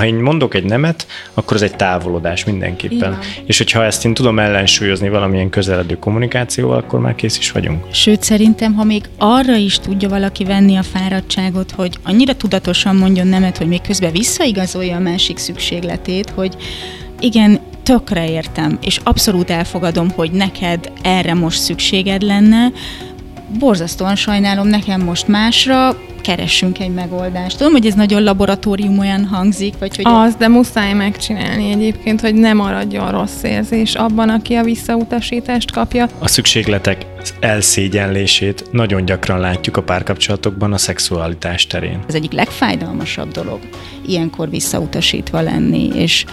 [0.00, 3.12] Ha én mondok egy nemet, akkor ez egy távolodás mindenképpen.
[3.12, 3.44] Igen.
[3.46, 7.84] És hogyha ezt én tudom ellensúlyozni valamilyen közeledő kommunikációval, akkor már kész is vagyunk.
[7.92, 13.26] Sőt, szerintem, ha még arra is tudja valaki venni a fáradtságot, hogy annyira tudatosan mondjon
[13.26, 16.56] nemet, hogy még közben visszaigazolja a másik szükségletét, hogy
[17.20, 22.72] igen, tökre értem, és abszolút elfogadom, hogy neked erre most szükséged lenne,
[23.58, 25.96] borzasztóan sajnálom, nekem most másra,
[26.26, 27.56] keressünk egy megoldást.
[27.56, 30.04] Tudom, hogy ez nagyon laboratórium olyan hangzik, vagy hogy...
[30.08, 36.08] Az, de muszáj megcsinálni egyébként, hogy ne maradjon rossz érzés abban, aki a visszautasítást kapja.
[36.18, 37.06] A szükségletek
[37.40, 41.98] elszégyenlését nagyon gyakran látjuk a párkapcsolatokban a szexualitás terén.
[42.08, 43.58] Ez egyik legfájdalmasabb dolog
[44.06, 46.24] ilyenkor visszautasítva lenni, és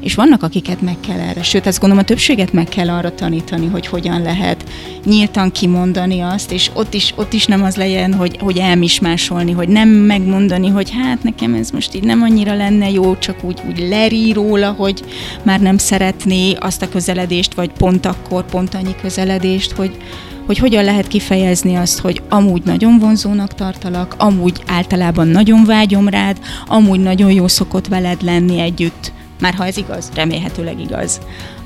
[0.00, 3.66] és vannak, akiket meg kell erre, sőt, ezt gondolom a többséget meg kell arra tanítani,
[3.66, 4.64] hogy hogyan lehet
[5.04, 9.68] nyíltan kimondani azt, és ott is, ott is nem az legyen, hogy, hogy elmismásolni, hogy
[9.68, 13.88] nem megmondani, hogy hát nekem ez most így nem annyira lenne jó, csak úgy, úgy
[13.88, 15.02] lerí róla, hogy
[15.42, 19.96] már nem szeretné azt a közeledést, vagy pont akkor, pont annyi közeledést, hogy,
[20.46, 26.38] hogy hogyan lehet kifejezni azt, hogy amúgy nagyon vonzónak tartalak, amúgy általában nagyon vágyom rád,
[26.66, 31.20] amúgy nagyon jó szokott veled lenni együtt már ha ez igaz, remélhetőleg igaz,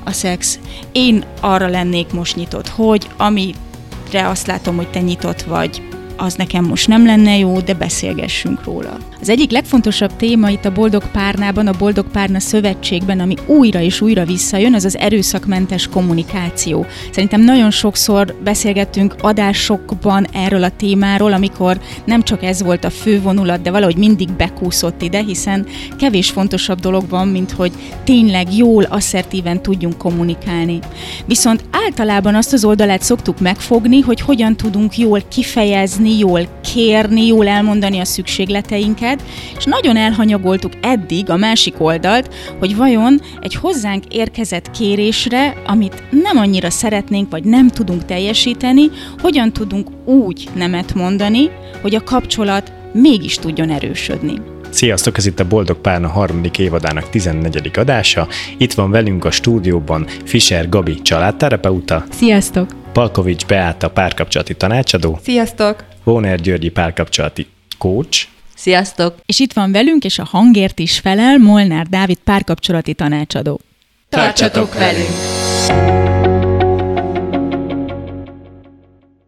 [0.04, 0.58] a szex.
[0.92, 5.82] Én arra lennék most nyitott, hogy amire azt látom, hogy te nyitott vagy,
[6.16, 8.96] az nekem most nem lenne jó, de beszélgessünk róla.
[9.20, 14.00] Az egyik legfontosabb téma itt a Boldog Párnában, a Boldog Párna Szövetségben, ami újra és
[14.00, 16.86] újra visszajön, az az erőszakmentes kommunikáció.
[17.10, 23.20] Szerintem nagyon sokszor beszélgettünk adásokban erről a témáról, amikor nem csak ez volt a fő
[23.20, 25.66] vonulat, de valahogy mindig bekúszott ide, hiszen
[25.98, 27.72] kevés fontosabb dolog van, mint hogy
[28.04, 30.78] tényleg jól, asszertíven tudjunk kommunikálni.
[31.26, 37.48] Viszont általában azt az oldalát szoktuk megfogni, hogy hogyan tudunk jól kifejezni, jól kérni, jól
[37.48, 39.22] elmondani a szükségleteinket,
[39.56, 46.36] és nagyon elhanyagoltuk eddig a másik oldalt, hogy vajon egy hozzánk érkezett kérésre, amit nem
[46.36, 51.50] annyira szeretnénk, vagy nem tudunk teljesíteni, hogyan tudunk úgy nemet mondani,
[51.82, 54.34] hogy a kapcsolat mégis tudjon erősödni.
[54.70, 57.70] Sziasztok, ez itt a Boldog Párna harmadik évadának 14.
[57.74, 58.28] adása.
[58.58, 62.04] Itt van velünk a stúdióban Fischer Gabi családterapeuta.
[62.10, 62.70] Sziasztok!
[62.92, 65.18] Palkovics Beáta párkapcsolati tanácsadó.
[65.22, 65.91] Sziasztok!
[66.04, 67.46] Vóner Györgyi párkapcsolati
[67.78, 68.26] coach.
[68.54, 69.14] Sziasztok!
[69.26, 73.60] És itt van velünk, és a hangért is felel Molnár Dávid párkapcsolati tanácsadó.
[74.08, 75.08] Tartsatok velünk!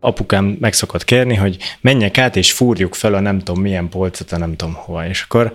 [0.01, 4.33] Apukám meg szokott kérni, hogy menjek át és fúrjuk fel a nem tudom milyen polcot
[4.33, 5.09] a nem tudom hova.
[5.09, 5.53] És akkor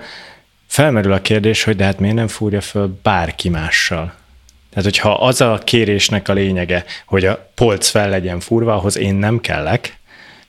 [0.68, 4.14] felmerül a kérdés, hogy de hát miért nem fúrja föl bárki mással?
[4.70, 9.16] Tehát, hogyha az a kérésnek a lényege, hogy a polc fel legyen fúrva, ahhoz én
[9.16, 9.99] nem kellek,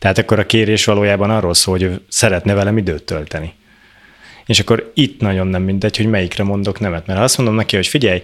[0.00, 3.52] tehát akkor a kérés valójában arról szól, hogy ő szeretne velem időt tölteni.
[4.46, 7.06] És akkor itt nagyon nem mindegy, hogy melyikre mondok nemet.
[7.06, 8.22] Mert ha azt mondom neki, hogy figyelj,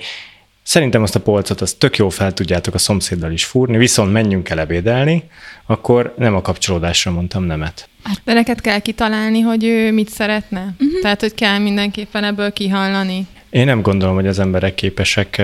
[0.63, 4.49] szerintem azt a polcot azt tök jó fel tudjátok a szomszéddal is fúrni, viszont menjünk
[4.49, 5.25] el ebédelni,
[5.67, 7.89] akkor nem a kapcsolódásra mondtam nemet.
[8.25, 10.61] De neked kell kitalálni, hogy ő mit szeretne?
[10.61, 11.01] Uh-huh.
[11.03, 13.27] Tehát, hogy kell mindenképpen ebből kihallani?
[13.51, 15.43] Én nem gondolom, hogy az emberek képesek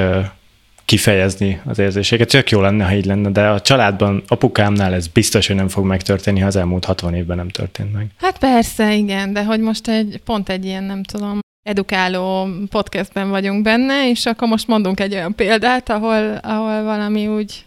[0.93, 2.29] kifejezni az érzéseket.
[2.29, 5.85] Tök jó lenne, ha így lenne, de a családban, apukámnál ez biztos, hogy nem fog
[5.85, 8.07] megtörténni, ha az elmúlt 60 évben nem történt meg.
[8.17, 13.63] Hát persze, igen, de hogy most egy, pont egy ilyen, nem tudom, edukáló podcastben vagyunk
[13.63, 17.65] benne, és akkor most mondunk egy olyan példát, ahol, ahol valami úgy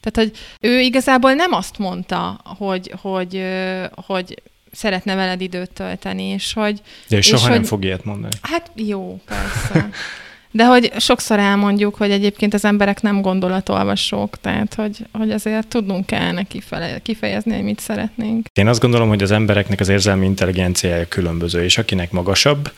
[0.00, 3.44] tehát, hogy ő igazából nem azt mondta, hogy, hogy,
[4.06, 4.42] hogy
[4.72, 6.80] szeretne veled időt tölteni, és hogy...
[7.08, 8.34] De és soha hogy, nem fog ilyet mondani.
[8.42, 9.88] Hát jó, persze.
[10.50, 16.06] De hogy sokszor elmondjuk, hogy egyébként az emberek nem gondolatolvasók, tehát hogy, hogy azért tudnunk
[16.06, 18.46] kell neki fele, kifejezni, hogy mit szeretnénk.
[18.52, 22.70] Én azt gondolom, hogy az embereknek az érzelmi intelligenciája különböző, és akinek magasabb,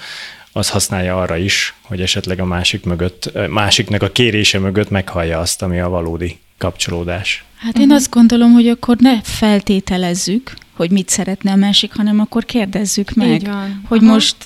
[0.53, 5.63] az használja arra is, hogy esetleg a másik mögött, másiknak a kérése mögött meghallja azt,
[5.63, 7.45] ami a valódi kapcsolódás.
[7.57, 7.97] Hát én uh-huh.
[7.97, 13.49] azt gondolom, hogy akkor ne feltételezzük, hogy mit szeretne a másik, hanem akkor kérdezzük meg,
[13.89, 14.13] hogy Aha.
[14.13, 14.37] most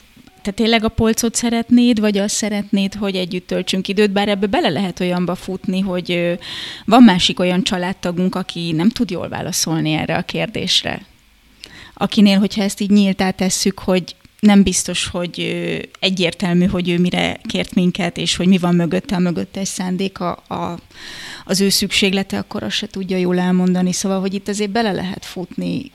[0.46, 4.68] te tényleg a polcot szeretnéd, vagy azt szeretnéd, hogy együtt töltsünk időt, bár ebbe bele
[4.68, 6.38] lehet olyanba futni, hogy
[6.84, 11.04] van másik olyan családtagunk, aki nem tud jól válaszolni erre a kérdésre.
[11.94, 15.38] Akinél, hogyha ezt így nyíltá tesszük, hogy nem biztos, hogy
[16.00, 20.42] egyértelmű, hogy ő mire kért minket, és hogy mi van mögötte, a mögöttes szándék, a,
[20.48, 20.78] a,
[21.44, 23.92] az ő szükséglete, akkor azt se tudja jól elmondani.
[23.92, 25.91] Szóval, hogy itt azért bele lehet futni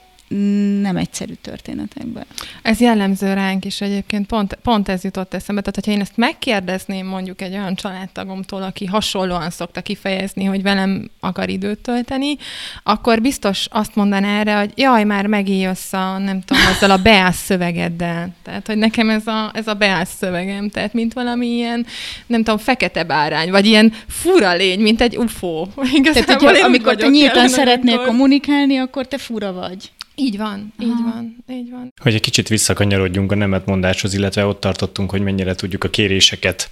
[0.81, 2.25] nem egyszerű történetekbe.
[2.61, 5.61] Ez jellemző ránk is egyébként, pont, pont ez jutott eszembe.
[5.61, 11.09] Tehát, hogyha én ezt megkérdezném mondjuk egy olyan családtagomtól, aki hasonlóan szokta kifejezni, hogy velem
[11.19, 12.37] akar időt tölteni,
[12.83, 17.43] akkor biztos azt mondaná erre, hogy jaj, már megéljössz a, nem tudom, azzal a beász
[17.43, 18.35] szövegeddel.
[18.43, 21.85] Tehát, hogy nekem ez a, ez a beász szövegem, tehát mint valami ilyen,
[22.27, 25.67] nem tudom, fekete bárány, vagy ilyen fura lény, mint egy UFO.
[25.93, 29.91] Igazából tehát, hogyha, amikor te nyíltan szeretnél kommunikálni, akkor te fura vagy.
[30.15, 30.89] Így van, Aha.
[30.89, 31.93] így van, így van.
[32.01, 36.69] Hogy egy kicsit visszakanyarodjunk a nemetmondáshoz, illetve ott tartottunk, hogy mennyire tudjuk a kéréseket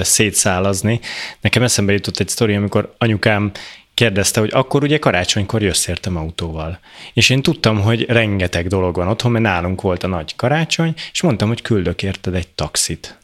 [0.00, 1.00] szétszálazni.
[1.40, 3.50] Nekem eszembe jutott egy sztori, amikor anyukám
[3.94, 6.78] kérdezte, hogy akkor ugye karácsonykor jössz értem autóval.
[7.12, 11.22] És én tudtam, hogy rengeteg dolog van otthon, mert nálunk volt a nagy karácsony, és
[11.22, 13.18] mondtam, hogy küldök érted egy taxit.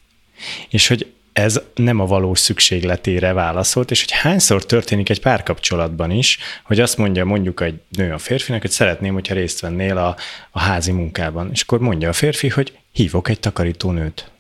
[0.69, 6.38] És hogy ez nem a valós szükségletére válaszolt, és hogy hányszor történik egy párkapcsolatban is,
[6.64, 10.16] hogy azt mondja mondjuk egy nő a férfinak, hogy szeretném, hogyha részt vennél a,
[10.50, 14.30] a házi munkában, és akkor mondja a férfi, hogy hívok egy takarítónőt.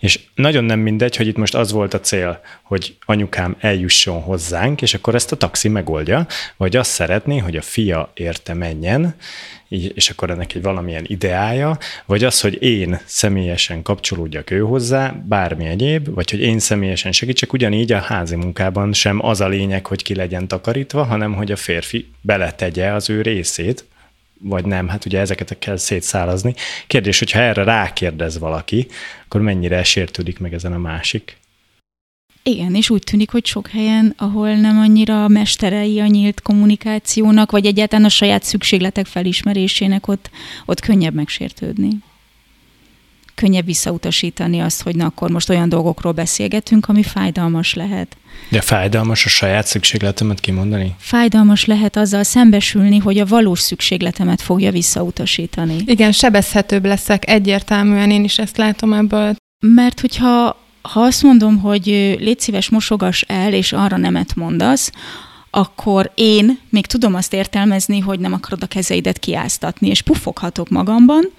[0.00, 4.82] És nagyon nem mindegy, hogy itt most az volt a cél, hogy anyukám eljusson hozzánk,
[4.82, 6.26] és akkor ezt a taxi megoldja,
[6.56, 9.14] vagy azt szeretné, hogy a fia érte menjen,
[9.68, 15.64] és akkor ennek egy valamilyen ideája, vagy az, hogy én személyesen kapcsolódjak ő hozzá, bármi
[15.64, 20.02] egyéb, vagy hogy én személyesen segítsek, ugyanígy a házi munkában sem az a lényeg, hogy
[20.02, 23.84] ki legyen takarítva, hanem hogy a férfi beletegye az ő részét,
[24.38, 26.54] vagy nem, hát ugye ezeket kell szétszálazni.
[26.86, 28.86] Kérdés, hogyha erre rákérdez valaki,
[29.24, 31.36] akkor mennyire sértődik meg ezen a másik?
[32.42, 37.66] Igen, és úgy tűnik, hogy sok helyen, ahol nem annyira mesterei a nyílt kommunikációnak, vagy
[37.66, 40.30] egyáltalán a saját szükségletek felismerésének, ott,
[40.64, 41.88] ott könnyebb megsértődni.
[43.36, 48.16] Könnyebb visszautasítani azt, hogy na akkor most olyan dolgokról beszélgetünk, ami fájdalmas lehet.
[48.50, 50.94] De fájdalmas a saját szükségletemet kimondani?
[50.98, 55.76] Fájdalmas lehet azzal szembesülni, hogy a valós szükségletemet fogja visszautasítani.
[55.86, 59.36] Igen, sebezhetőbb leszek, egyértelműen én is ezt látom ebből.
[59.60, 61.86] Mert hogyha ha azt mondom, hogy
[62.20, 64.92] légy szíves, mosogas el, és arra nemet mondasz,
[65.50, 71.32] akkor én még tudom azt értelmezni, hogy nem akarod a kezeidet kiáztatni, és puffoghatok magamban,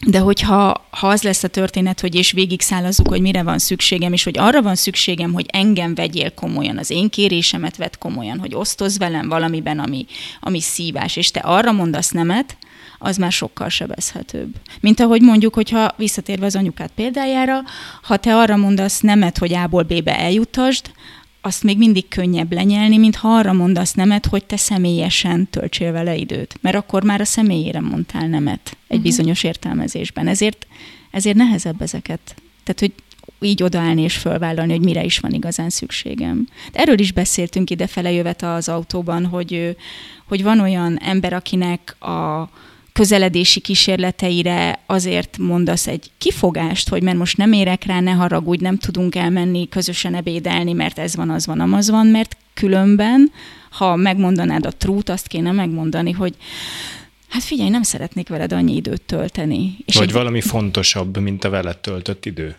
[0.00, 4.12] de hogyha ha az lesz a történet, hogy és végig szállazzuk, hogy mire van szükségem,
[4.12, 8.54] és hogy arra van szükségem, hogy engem vegyél komolyan, az én kérésemet vett komolyan, hogy
[8.54, 10.06] osztoz velem valamiben, ami,
[10.40, 12.56] ami szívás, és te arra mondasz nemet,
[12.98, 14.54] az már sokkal sebezhetőbb.
[14.80, 17.62] Mint ahogy mondjuk, hogyha visszatérve az anyukát példájára,
[18.02, 20.90] ha te arra mondasz nemet, hogy A-ból B-be eljutasd,
[21.46, 26.16] azt még mindig könnyebb lenyelni, mint ha arra mondasz nemet, hogy te személyesen töltsél vele
[26.16, 26.58] időt.
[26.60, 29.02] Mert akkor már a személyére mondtál nemet egy uh-huh.
[29.02, 30.26] bizonyos értelmezésben.
[30.26, 30.66] Ezért,
[31.10, 32.20] ezért nehezebb ezeket.
[32.64, 32.92] Tehát, hogy
[33.40, 36.48] így odaállni és fölvállalni, hogy mire is van igazán szükségem.
[36.72, 39.76] De erről is beszéltünk idefele jövet az autóban, hogy,
[40.28, 42.48] hogy van olyan ember, akinek a,
[42.96, 48.78] közeledési kísérleteire azért mondasz egy kifogást, hogy mert most nem érek rá, ne haragudj, nem
[48.78, 53.32] tudunk elmenni közösen ebédelni, mert ez van, az van, amaz van, mert különben,
[53.70, 56.34] ha megmondanád a trút, azt kéne megmondani, hogy
[57.28, 59.76] hát figyelj, nem szeretnék veled annyi időt tölteni.
[59.84, 60.12] És Vagy egy...
[60.12, 62.56] valami fontosabb, mint a veled töltött idő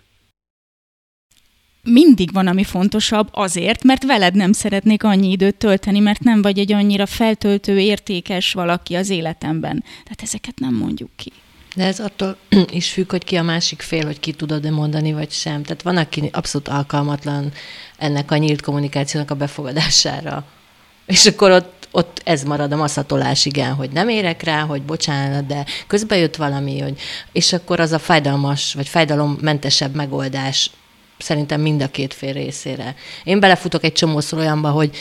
[1.87, 6.59] mindig van, ami fontosabb azért, mert veled nem szeretnék annyi időt tölteni, mert nem vagy
[6.59, 9.83] egy annyira feltöltő, értékes valaki az életemben.
[9.83, 11.31] Tehát ezeket nem mondjuk ki.
[11.75, 12.37] De ez attól
[12.71, 15.63] is függ, hogy ki a másik fél, hogy ki tudod-e mondani, vagy sem.
[15.63, 17.51] Tehát van, aki abszolút alkalmatlan
[17.97, 20.45] ennek a nyílt kommunikációnak a befogadására.
[21.05, 25.45] És akkor ott, ott ez marad a maszatolás, igen, hogy nem érek rá, hogy bocsánat,
[25.45, 26.99] de közben jött valami, hogy,
[27.31, 30.71] és akkor az a fájdalmas, vagy fájdalommentesebb megoldás
[31.17, 32.95] szerintem mind a két fél részére.
[33.23, 34.97] Én belefutok egy csomószor olyanba, hogy,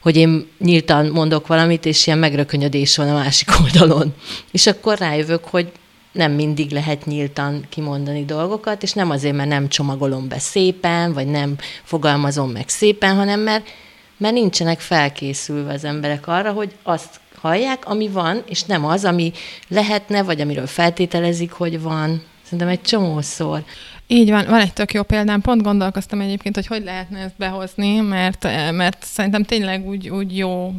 [0.00, 4.14] hogy én nyíltan mondok valamit, és ilyen megrökönyödés van a másik oldalon.
[4.50, 5.72] És akkor rájövök, hogy
[6.12, 11.26] nem mindig lehet nyíltan kimondani dolgokat, és nem azért, mert nem csomagolom be szépen, vagy
[11.26, 13.68] nem fogalmazom meg szépen, hanem mert,
[14.16, 19.32] mert nincsenek felkészülve az emberek arra, hogy azt hallják, ami van, és nem az, ami
[19.68, 22.22] lehetne, vagy amiről feltételezik, hogy van.
[22.42, 23.64] Szerintem egy csomószor.
[24.12, 28.00] Így van, van egy tök jó példám, pont gondolkoztam egyébként, hogy hogy lehetne ezt behozni,
[28.00, 30.72] mert, mert szerintem tényleg úgy, úgy jó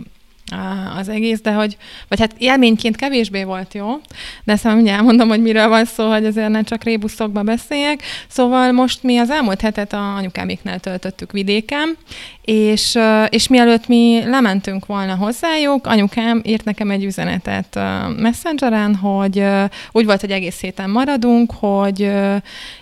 [0.98, 1.77] az egész, de hogy,
[2.08, 4.01] vagy hát élményként kevésbé volt jó,
[4.43, 8.01] de ezt mindjárt elmondom, hogy miről van szó, hogy azért ne csak rébuszokba beszéljek.
[8.27, 11.98] Szóval most mi az elmúlt hetet a anyukáméknál töltöttük vidéken,
[12.41, 12.98] és,
[13.29, 17.79] és mielőtt mi lementünk volna hozzájuk, anyukám írt nekem egy üzenetet
[18.17, 19.43] Messengeren, hogy
[19.91, 22.12] úgy volt, hogy egész héten maradunk, hogy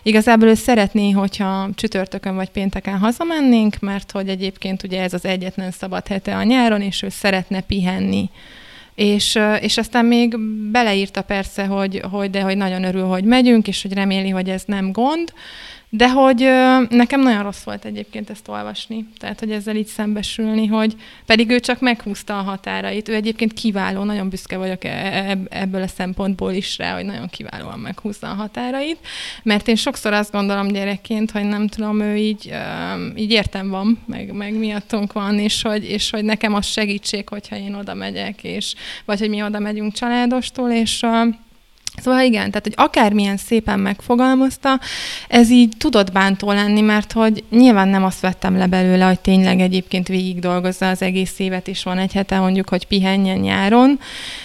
[0.03, 5.71] igazából ő szeretné, hogyha csütörtökön vagy pénteken hazamennénk, mert hogy egyébként ugye ez az egyetlen
[5.71, 8.29] szabad hete a nyáron, és ő szeretne pihenni
[8.95, 10.39] És, és aztán még
[10.71, 14.63] beleírta persze, hogy, hogy de hogy nagyon örül, hogy megyünk, és hogy reméli, hogy ez
[14.65, 15.33] nem gond.
[15.91, 20.65] De hogy ö, nekem nagyon rossz volt egyébként ezt olvasni, tehát hogy ezzel így szembesülni,
[20.67, 23.10] hogy pedig ő csak meghúzta a határait.
[23.10, 27.27] Ő egyébként kiváló, nagyon büszke vagyok e, e, ebből a szempontból is rá, hogy nagyon
[27.27, 28.98] kiválóan meghúzta a határait,
[29.43, 34.00] mert én sokszor azt gondolom gyerekként, hogy nem tudom, ő így, ö, így értem van,
[34.05, 38.43] meg, meg miattunk van, és hogy, és hogy nekem az segítség, hogyha én oda megyek,
[38.43, 38.74] és,
[39.05, 41.24] vagy hogy mi oda megyünk családostól, és ö,
[42.01, 44.79] Szóval igen, tehát hogy akármilyen szépen megfogalmazta,
[45.27, 49.59] ez így tudott bántó lenni, mert hogy nyilván nem azt vettem le belőle, hogy tényleg
[49.59, 53.99] egyébként végig dolgozza az egész évet, és van egy hete mondjuk, hogy pihenjen nyáron,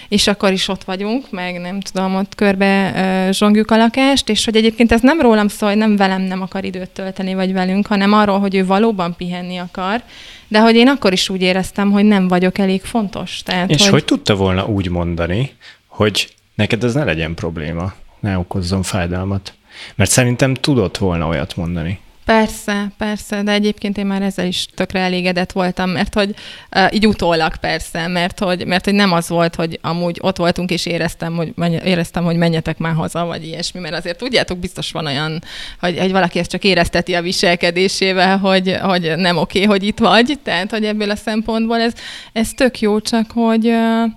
[0.09, 4.45] és akkor is ott vagyunk, meg nem tudom, ott körbe uh, zsongjuk a lakást, és
[4.45, 7.87] hogy egyébként ez nem rólam szól, hogy nem velem nem akar időt tölteni, vagy velünk,
[7.87, 10.03] hanem arról, hogy ő valóban pihenni akar,
[10.49, 13.43] de hogy én akkor is úgy éreztem, hogy nem vagyok elég fontos.
[13.43, 15.53] Tehát, és hogy, hogy tudta volna úgy mondani,
[15.87, 19.55] hogy neked ez ne legyen probléma, ne okozzon fájdalmat.
[19.95, 22.01] Mert szerintem tudott volna olyat mondani.
[22.25, 26.35] Persze, persze, de egyébként én már ezzel is tökre elégedett voltam, mert hogy
[26.77, 30.71] uh, így utólag persze, mert hogy, mert hogy nem az volt, hogy amúgy ott voltunk,
[30.71, 31.53] és éreztem, hogy,
[31.85, 35.43] éreztem, hogy menjetek már haza, vagy ilyesmi, mert azért tudjátok, biztos van olyan,
[35.81, 40.39] hogy, hogy valaki ezt csak érezteti a viselkedésével, hogy, hogy nem oké, hogy itt vagy,
[40.43, 41.93] tehát hogy ebből a szempontból ez,
[42.33, 44.11] ez tök jó, csak hogy uh,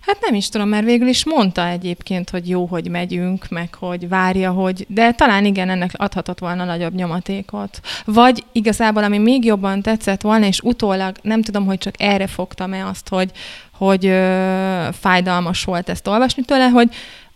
[0.00, 4.08] Hát nem is tudom, mert végül is mondta egyébként, hogy jó, hogy megyünk, meg hogy
[4.08, 4.86] várja, hogy...
[4.88, 7.80] De talán igen, ennek adhatott volna nagyobb nyomatékot.
[8.04, 12.86] Vagy igazából, ami még jobban tetszett volna, és utólag nem tudom, hogy csak erre fogtam-e
[12.86, 13.30] azt, hogy,
[13.72, 16.88] hogy ö, fájdalmas volt ezt olvasni tőle, hogy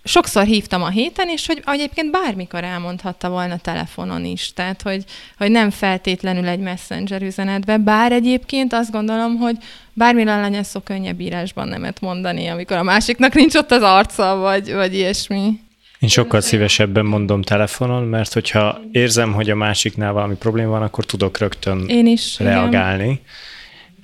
[0.04, 4.52] sokszor hívtam a héten, és hogy egyébként bármikor elmondhatta volna telefonon is.
[4.52, 5.04] Tehát, hogy,
[5.38, 9.56] hogy nem feltétlenül egy messenger üzenetbe, bár egyébként azt gondolom, hogy
[9.92, 14.72] bármire legyen szó könnyebb írásban nemet mondani, amikor a másiknak nincs ott az arca, vagy,
[14.72, 15.62] vagy ilyesmi.
[15.98, 21.04] Én sokkal szívesebben mondom telefonon, mert hogyha érzem, hogy a másiknál valami probléma van, akkor
[21.04, 23.04] tudok rögtön Én is, reagálni.
[23.04, 23.20] Igen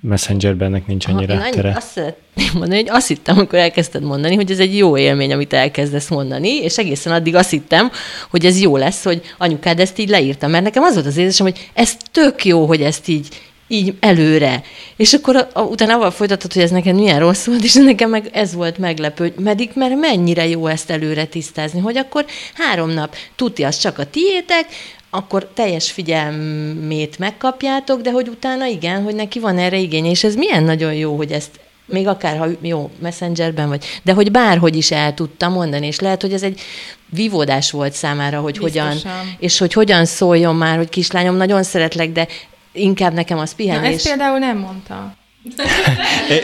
[0.01, 1.73] Messengerben ennek nincs annyira Aha, én tere.
[1.77, 5.53] Azt szeretném mondani, hogy azt hittem, amikor elkezdted mondani, hogy ez egy jó élmény, amit
[5.53, 7.91] elkezdesz mondani, és egészen addig azt hittem,
[8.31, 11.47] hogy ez jó lesz, hogy anyukád ezt így leírta, mert nekem az volt az érzésem,
[11.47, 13.29] hogy ez tök jó, hogy ezt így
[13.71, 14.63] így előre.
[14.97, 18.11] És akkor a, a, utána avval folytatod, hogy ez nekem milyen rossz volt, és nekem
[18.11, 23.15] meg ez volt meglepő, meddig, mert mennyire jó ezt előre tisztázni, hogy akkor három nap
[23.37, 24.67] tuti az csak a tiétek,
[25.11, 30.35] akkor teljes figyelmét megkapjátok, de hogy utána igen, hogy neki van erre igény, és ez
[30.35, 34.91] milyen nagyon jó, hogy ezt még akár, ha jó, messengerben vagy, de hogy bárhogy is
[34.91, 36.61] el tudta mondani, és lehet, hogy ez egy
[37.09, 38.89] vívódás volt számára, hogy Biztosan.
[38.89, 42.27] hogyan, és hogy hogyan szóljon már, hogy kislányom, nagyon szeretlek, de
[42.73, 43.89] inkább nekem az pihenés.
[43.89, 45.15] Na, ezt például nem mondta.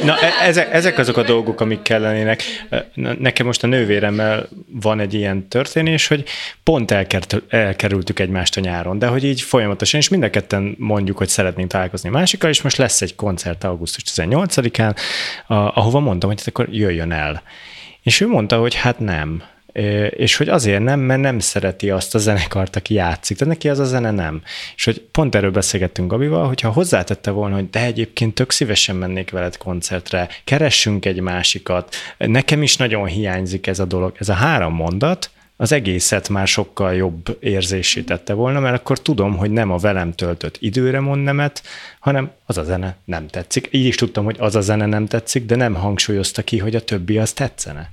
[0.04, 2.42] Na, e, ezek, ezek azok a dolgok, amik kellenének.
[3.18, 6.24] Nekem most a nővéremmel van egy ilyen történés, hogy
[6.62, 6.94] pont
[7.48, 11.70] elkerültük egymást a nyáron, de hogy így folyamatosan, és mind a ketten mondjuk, hogy szeretnénk
[11.70, 14.96] találkozni másikkal, és most lesz egy koncert augusztus 18-án,
[15.46, 17.42] ahova mondtam, hogy hát akkor jöjjön el.
[18.02, 19.42] És ő mondta, hogy hát nem
[20.10, 23.78] és hogy azért nem, mert nem szereti azt a zenekart, aki játszik, tehát neki az
[23.78, 24.42] a zene nem.
[24.76, 29.30] És hogy pont erről beszélgettünk Gabival, hogyha hozzátette volna, hogy de egyébként tök szívesen mennék
[29.30, 34.74] veled koncertre, keressünk egy másikat, nekem is nagyon hiányzik ez a dolog, ez a három
[34.74, 40.12] mondat, az egészet már sokkal jobb érzésítette volna, mert akkor tudom, hogy nem a velem
[40.12, 41.62] töltött időre mond nemet,
[42.00, 43.68] hanem az a zene nem tetszik.
[43.70, 46.84] Így is tudtam, hogy az a zene nem tetszik, de nem hangsúlyozta ki, hogy a
[46.84, 47.90] többi az tetszene.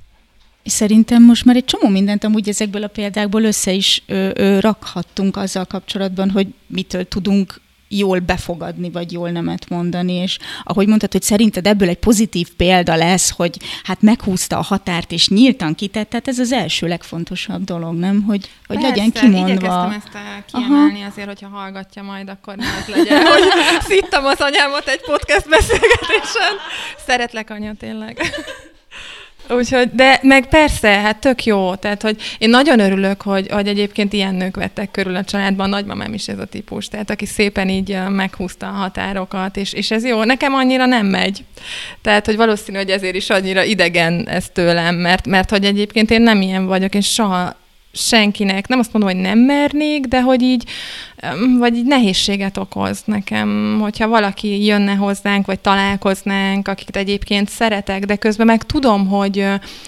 [0.65, 5.38] Szerintem most már egy csomó mindent amúgy ezekből a példákból össze is ö, ö, rakhattunk
[5.38, 7.62] azzal kapcsolatban, hogy mitől tudunk
[7.98, 12.96] jól befogadni, vagy jól nemet mondani, és ahogy mondtad, hogy szerinted ebből egy pozitív példa
[12.96, 17.96] lesz, hogy hát meghúzta a határt, és nyíltan kitett, tehát ez az első legfontosabb dolog,
[17.96, 18.24] nem?
[18.24, 19.93] Hogy, hogy Persze, legyen kimondva.
[19.93, 20.10] ezt
[20.51, 21.10] kiemelni Aha.
[21.10, 23.43] azért, hogyha hallgatja majd, akkor nem az legyen, hogy
[23.79, 26.53] szittam az anyámat egy podcast beszélgetésen.
[27.05, 28.17] Szeretlek, anya, tényleg.
[29.50, 31.76] Úgyhogy, de meg persze, hát tök jó.
[31.76, 36.14] Tehát, hogy én nagyon örülök, hogy, hogy egyébként ilyen nők vettek körül a családban, nagymamám
[36.14, 40.24] is ez a típus, tehát aki szépen így meghúzta a határokat, és, és ez jó.
[40.24, 41.44] Nekem annyira nem megy.
[42.02, 46.22] Tehát, hogy valószínű, hogy ezért is annyira idegen ez tőlem, mert, mert hogy egyébként én
[46.22, 47.56] nem ilyen vagyok, és soha
[47.96, 50.64] senkinek, nem azt mondom, hogy nem mernék, de hogy így
[51.60, 58.16] vagy így nehézséget okoz nekem, hogyha valaki jönne hozzánk, vagy találkoznánk, akiket egyébként szeretek, de
[58.16, 59.46] közben meg tudom, hogy,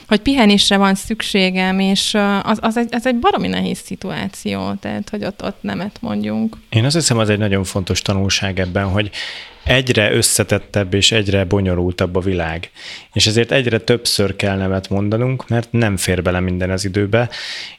[0.08, 5.26] hogy pihenésre van szükségem, és az, az, egy, az egy baromi nehéz szituáció, tehát hogy
[5.26, 6.58] ott, ott nemet mondjunk.
[6.70, 9.10] Én azt hiszem, az egy nagyon fontos tanulság ebben, hogy
[9.66, 12.72] egyre összetettebb és egyre bonyolultabb a világ.
[13.14, 17.30] És ezért egyre többször kell nevet mondanunk, mert nem fér bele minden az időbe,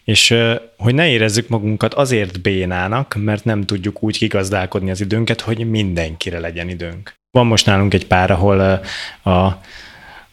[0.04, 0.34] és
[0.76, 6.38] hogy ne érezzük magunkat azért bénának, mert nem tudjuk úgy kigazdálkodni az időnket, hogy mindenkire
[6.38, 7.14] legyen időnk.
[7.30, 8.80] Van most nálunk egy pár, ahol
[9.22, 9.30] a,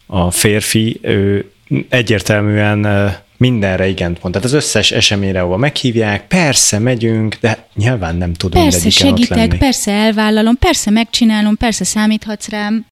[0.06, 1.50] a férfi ő
[1.88, 2.86] egyértelműen
[3.36, 4.34] mindenre igent mond.
[4.34, 9.92] Tehát az összes eseményre, ahova meghívják, persze megyünk, de nyilván nem tudom Persze segítek, persze
[9.92, 12.86] elvállalom, persze megcsinálom, persze számíthatsz rám.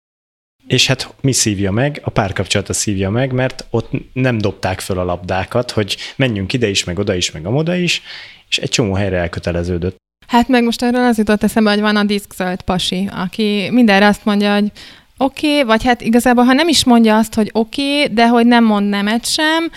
[0.67, 2.01] És hát mi szívja meg?
[2.05, 6.85] A párkapcsolata szívja meg, mert ott nem dobták föl a labdákat, hogy menjünk ide is,
[6.85, 8.03] meg oda is, meg amoda is,
[8.49, 9.97] és egy csomó helyre elköteleződött.
[10.27, 14.25] Hát meg most erről az jutott eszembe, hogy van a diszkszölt pasi, aki mindenre azt
[14.25, 14.73] mondja, hogy
[15.19, 18.47] oké, okay, vagy hát igazából, ha nem is mondja azt, hogy oké, okay, de hogy
[18.47, 19.71] nem mond nemet sem.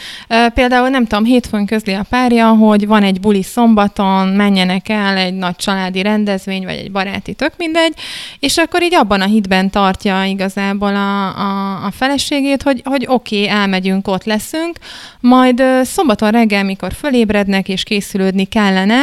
[0.54, 5.34] Például nem tudom, hétfőn közli a párja, hogy van egy buli szombaton, menjenek el egy
[5.34, 7.94] nagy családi rendezvény, vagy egy baráti, tök mindegy,
[8.40, 13.44] és akkor így abban a hitben tartja igazából a, a, a feleségét, hogy, hogy oké,
[13.44, 14.78] okay, elmegyünk, ott leszünk,
[15.20, 19.02] majd szombaton reggel, mikor fölébrednek és készülődni kellene,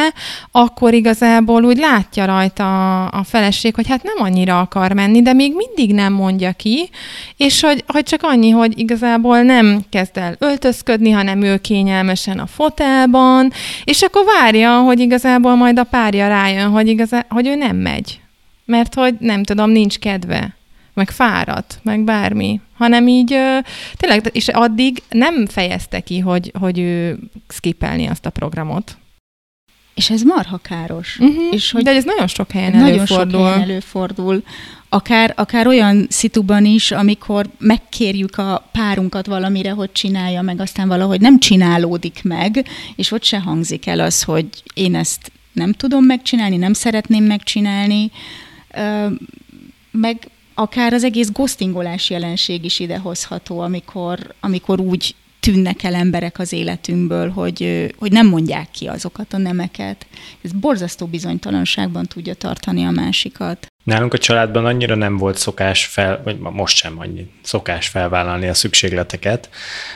[0.51, 5.33] akkor igazából úgy látja rajta a, a feleség, hogy hát nem annyira akar menni, de
[5.33, 6.89] még mindig nem mondja ki,
[7.37, 12.45] és hogy, hogy csak annyi, hogy igazából nem kezd el öltözködni, hanem ő kényelmesen a
[12.45, 13.51] fotelban,
[13.83, 18.19] és akkor várja, hogy igazából majd a párja rájön, hogy, igazá, hogy ő nem megy.
[18.65, 20.55] Mert hogy nem tudom, nincs kedve
[20.93, 23.37] meg fáradt, meg bármi, hanem így
[23.97, 28.97] tényleg, és addig nem fejezte ki, hogy, hogy ő skipelni azt a programot.
[29.93, 31.17] És ez marha káros.
[31.19, 31.43] Uh-huh.
[31.51, 33.25] És hogy De ez nagyon sok helyen nagyon előfordul.
[33.25, 34.43] Nagyon sok helyen előfordul
[34.93, 41.21] akár, akár olyan szituban is, amikor megkérjük a párunkat valamire, hogy csinálja meg, aztán valahogy
[41.21, 46.57] nem csinálódik meg, és ott se hangzik el az, hogy én ezt nem tudom megcsinálni,
[46.57, 48.11] nem szeretném megcsinálni,
[49.91, 56.53] meg akár az egész ghostingolás jelenség is idehozható, amikor, amikor úgy tűnnek el emberek az
[56.53, 60.05] életünkből, hogy, hogy nem mondják ki azokat a nemeket.
[60.41, 63.72] Ez borzasztó bizonytalanságban tudja tartani a másikat.
[63.83, 68.53] Nálunk a családban annyira nem volt szokás fel, vagy most sem annyi szokás felvállalni a
[68.53, 69.49] szükségleteket,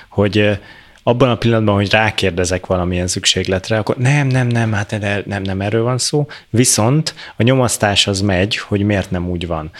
[0.09, 0.59] hogy
[1.03, 5.83] abban a pillanatban, hogy rákérdezek valamilyen szükségletre, akkor nem, nem, nem, hát nem, nem erről
[5.83, 6.27] van szó.
[6.49, 9.71] Viszont a nyomasztás az megy, hogy miért nem úgy van.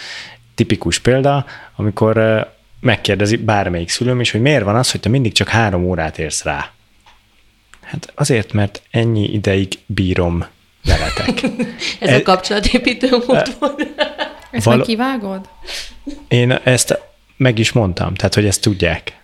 [0.54, 2.46] Tipikus példa, amikor
[2.80, 6.44] megkérdezi bármelyik szülőm is, hogy miért van az, hogy te mindig csak három órát érsz
[6.44, 6.70] rá.
[7.80, 10.46] Hát azért, mert ennyi ideig bírom
[10.88, 11.42] veletek.
[12.00, 13.86] Ez e, a kapcsolatépítő mód volt.
[14.50, 15.48] Ezt val- kivágod?
[16.28, 16.98] Én ezt
[17.36, 19.18] meg is mondtam, tehát hogy ezt tudják.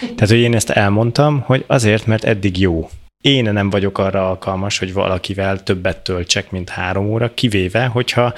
[0.00, 2.90] Tehát, hogy én ezt elmondtam, hogy azért, mert eddig jó.
[3.20, 8.34] Én nem vagyok arra alkalmas, hogy valakivel többet töltsek, mint három óra, kivéve, hogyha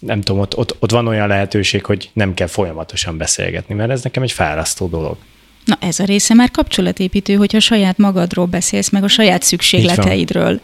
[0.00, 4.02] nem tudom, ott, ott, ott van olyan lehetőség, hogy nem kell folyamatosan beszélgetni, mert ez
[4.02, 5.16] nekem egy fárasztó dolog.
[5.64, 10.60] Na ez a része már kapcsolatépítő, hogyha saját magadról beszélsz, meg a saját szükségleteidről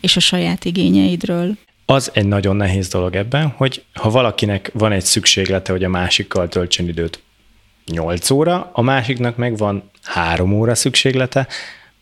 [0.00, 1.56] és a saját igényeidről.
[1.86, 6.48] Az egy nagyon nehéz dolog ebben, hogy ha valakinek van egy szükséglete, hogy a másikkal
[6.48, 7.22] töltsön időt
[7.86, 11.46] 8 óra, a másiknak meg van 3 óra szükséglete,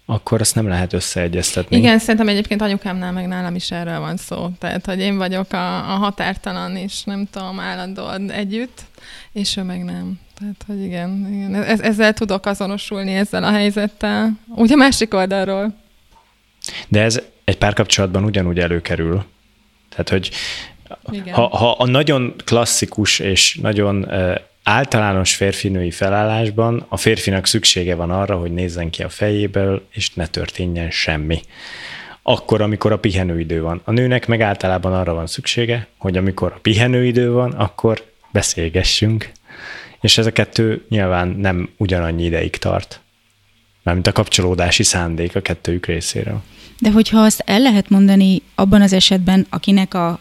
[0.07, 1.76] akkor azt nem lehet összeegyeztetni.
[1.76, 4.48] Igen, szerintem egyébként anyukámnál meg nálam is erről van szó.
[4.59, 8.83] Tehát, hogy én vagyok a, a határtalan, és nem tudom, állandóan együtt,
[9.33, 10.20] és ő meg nem.
[10.38, 11.54] Tehát, hogy igen, igen.
[11.62, 14.33] Ez, ezzel tudok azonosulni ezzel a helyzettel.
[14.54, 15.74] Úgy a másik oldalról.
[16.88, 19.24] De ez egy párkapcsolatban ugyanúgy előkerül.
[19.88, 20.30] Tehát, hogy
[21.30, 24.11] ha, ha a nagyon klasszikus és nagyon
[24.62, 30.26] általános férfinői felállásban a férfinak szüksége van arra, hogy nézzen ki a fejéből, és ne
[30.26, 31.40] történjen semmi.
[32.22, 33.80] Akkor, amikor a pihenőidő van.
[33.85, 38.02] A nőnek meg általában arra van szüksége, hogy amikor a pihenőidő van, akkor
[38.33, 39.30] beszélgessünk.
[40.00, 43.00] És ez a kettő nyilván nem ugyanannyi ideig tart.
[43.83, 46.42] Mármint a kapcsolódási szándék a kettőjük részéről.
[46.78, 50.20] De hogyha azt el lehet mondani abban az esetben, akinek a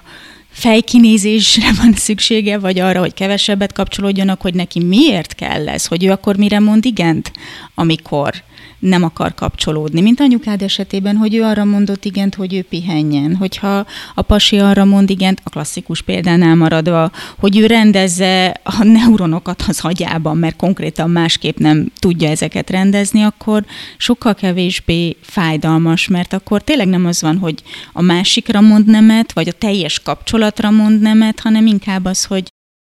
[0.49, 6.11] fejkinézésre van szüksége, vagy arra, hogy kevesebbet kapcsolódjanak, hogy neki miért kell ez, hogy ő
[6.11, 7.31] akkor mire mond igent,
[7.75, 8.43] amikor
[8.79, 10.01] nem akar kapcsolódni.
[10.01, 13.35] Mint anyukád esetében, hogy ő arra mondott igent, hogy ő pihenjen.
[13.35, 19.63] Hogyha a pasi arra mond igent, a klasszikus példánál maradva, hogy ő rendezze a neuronokat
[19.67, 23.65] az agyában, mert konkrétan másképp nem tudja ezeket rendezni, akkor
[23.97, 29.47] sokkal kevésbé fájdalmas, mert akkor tényleg nem az van, hogy a másikra mond nemet, vagy
[29.47, 32.43] a teljes kapcsolatra mond nemet, hanem inkább az, hogy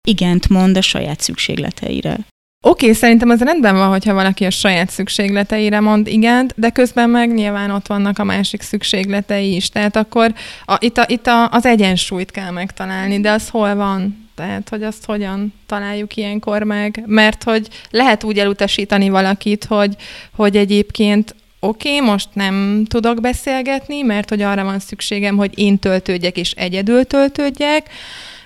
[0.08, 2.18] igent mond a saját szükségleteire.
[2.66, 7.10] Oké, okay, szerintem az rendben van, hogyha valaki a saját szükségleteire mond igent, de közben
[7.10, 9.68] meg nyilván ott vannak a másik szükségletei is.
[9.68, 14.28] Tehát akkor a, itt, a, itt a, az egyensúlyt kell megtalálni, de az hol van?
[14.34, 17.02] Tehát, hogy azt hogyan találjuk ilyenkor meg?
[17.06, 19.96] Mert hogy lehet úgy elutasítani valakit, hogy,
[20.36, 25.78] hogy egyébként oké, okay, most nem tudok beszélgetni, mert hogy arra van szükségem, hogy én
[25.78, 27.88] töltődjek és egyedül töltődjek,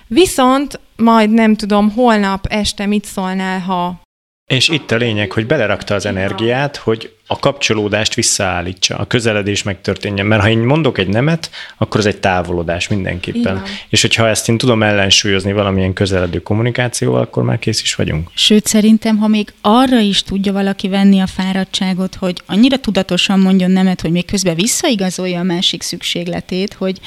[0.07, 4.07] viszont majd nem tudom, holnap este mit szólnál, ha
[4.49, 10.25] és itt a lényeg, hogy belerakta az energiát, hogy a kapcsolódást visszaállítsa, a közeledés megtörténjen.
[10.25, 13.55] Mert ha én mondok egy nemet, akkor ez egy távolodás mindenképpen.
[13.55, 13.63] Igen.
[13.89, 18.29] És hogyha ezt én tudom ellensúlyozni valamilyen közeledő kommunikációval, akkor már kész is vagyunk.
[18.33, 23.71] Sőt, szerintem, ha még arra is tudja valaki venni a fáradtságot, hogy annyira tudatosan mondjon
[23.71, 26.99] nemet, hogy még közben visszaigazolja a másik szükségletét, hogy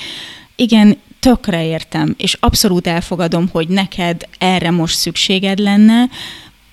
[0.57, 6.09] igen, tökre értem, és abszolút elfogadom, hogy neked erre most szükséged lenne,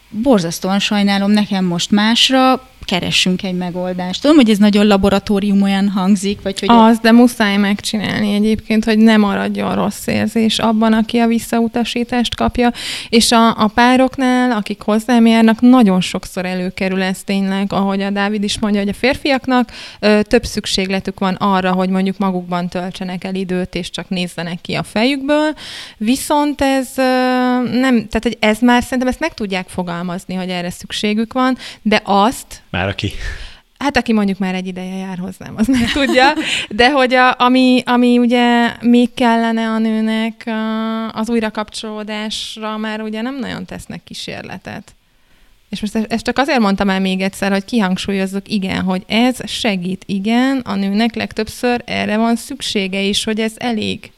[0.10, 4.22] borzasztóan sajnálom, nekem most másra, keressünk egy megoldást.
[4.22, 6.70] Tudom, hogy ez nagyon laboratórium olyan hangzik, vagy hogy...
[6.72, 12.72] Az, de muszáj megcsinálni egyébként, hogy ne maradjon rossz érzés abban, aki a visszautasítást kapja,
[13.10, 18.44] és a, a pároknál, akik hozzám járnak, nagyon sokszor előkerül ez tényleg, ahogy a Dávid
[18.44, 23.36] is mondja, hogy a férfiaknak ö, több szükségletük van arra, hogy mondjuk magukban töltsenek el
[23.36, 25.54] időt, és csak nézzenek ki a fejükből,
[25.98, 27.02] viszont ez ö,
[27.80, 32.02] nem, tehát hogy ez már szerintem ezt meg tudják fogalmazni, hogy erre szükségük van, de
[32.04, 33.12] azt, aki...
[33.78, 36.34] Hát aki mondjuk már egy ideje jár hozzám, az meg tudja.
[36.70, 40.50] De hogy a, ami, ami ugye még kellene a nőnek
[41.12, 44.94] az újrakapcsolódásra, már ugye nem nagyon tesznek kísérletet.
[45.70, 50.04] És most ezt csak azért mondtam el még egyszer, hogy kihangsúlyozzuk, igen, hogy ez segít,
[50.06, 54.12] igen, a nőnek legtöbbször erre van szüksége is, hogy ez elég.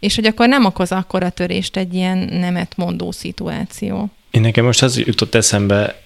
[0.00, 4.10] És hogy akkor nem okoz akkora törést egy ilyen nemet mondó szituáció.
[4.30, 6.01] Én nekem most az jutott eszembe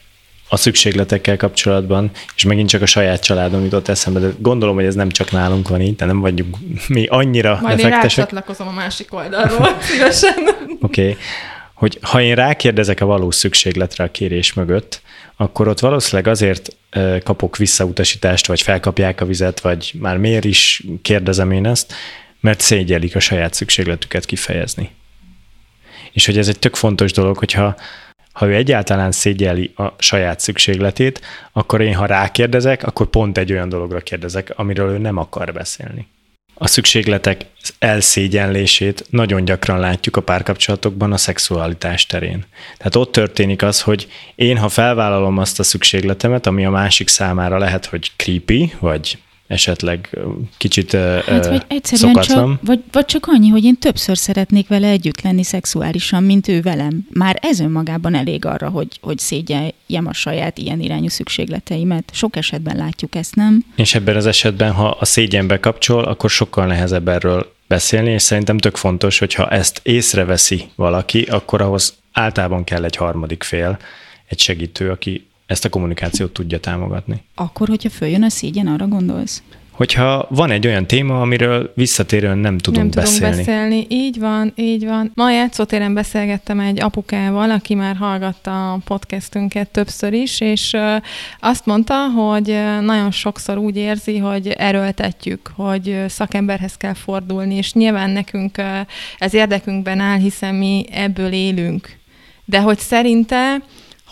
[0.49, 4.95] a szükségletekkel kapcsolatban, és megint csak a saját családom jutott eszembe, de gondolom, hogy ez
[4.95, 6.57] nem csak nálunk van így, de nem vagyunk
[6.89, 8.33] mi annyira Majd defektesek.
[8.33, 10.35] Majd én a másik oldalról, szívesen.
[10.81, 11.03] Oké.
[11.03, 11.17] Okay.
[11.75, 15.03] Hogy ha én rákérdezek a valós szükségletre a kérés mögött,
[15.37, 16.77] akkor ott valószínűleg azért
[17.25, 21.93] kapok visszautasítást, vagy felkapják a vizet, vagy már miért is kérdezem én ezt,
[22.41, 24.91] mert szégyelik a saját szükségletüket kifejezni.
[26.13, 27.77] És hogy ez egy tök fontos dolog, hogyha
[28.37, 31.21] ha ő egyáltalán szégyeli a saját szükségletét,
[31.53, 36.07] akkor én, ha rákérdezek, akkor pont egy olyan dologra kérdezek, amiről ő nem akar beszélni.
[36.55, 37.47] A szükségletek
[37.79, 42.45] elszégyenlését nagyon gyakran látjuk a párkapcsolatokban a szexualitás terén.
[42.77, 47.59] Tehát ott történik az, hogy én, ha felvállalom azt a szükségletemet, ami a másik számára
[47.59, 50.19] lehet, hogy creepy, vagy esetleg
[50.57, 52.51] kicsit hát, vagy egyszerűen szokatlan.
[52.51, 56.61] Csak, vagy, vagy csak annyi, hogy én többször szeretnék vele együtt lenni szexuálisan, mint ő
[56.61, 57.07] velem.
[57.13, 62.11] Már ez önmagában elég arra, hogy, hogy szégyeljem a saját ilyen irányú szükségleteimet.
[62.13, 63.65] Sok esetben látjuk ezt, nem?
[63.77, 68.59] És ebben az esetben, ha a szégyenbe kapcsol, akkor sokkal nehezebb erről beszélni, és szerintem
[68.59, 73.79] tök fontos, hogyha ezt észreveszi valaki, akkor ahhoz általában kell egy harmadik fél,
[74.29, 77.23] egy segítő, aki ezt a kommunikációt tudja támogatni.
[77.35, 79.43] Akkor, hogyha följön a szégyen, arra gondolsz?
[79.71, 83.37] Hogyha van egy olyan téma, amiről visszatérően nem tudunk nem beszélni.
[83.37, 83.87] Nem beszélni.
[83.89, 85.11] Így van, így van.
[85.15, 90.77] Ma játszótéren beszélgettem egy apukával, aki már hallgatta a podcastünket többször is, és
[91.41, 98.11] azt mondta, hogy nagyon sokszor úgy érzi, hogy erőltetjük, hogy szakemberhez kell fordulni, és nyilván
[98.11, 98.63] nekünk
[99.19, 101.97] ez érdekünkben áll, hiszen mi ebből élünk.
[102.45, 103.63] De hogy szerinte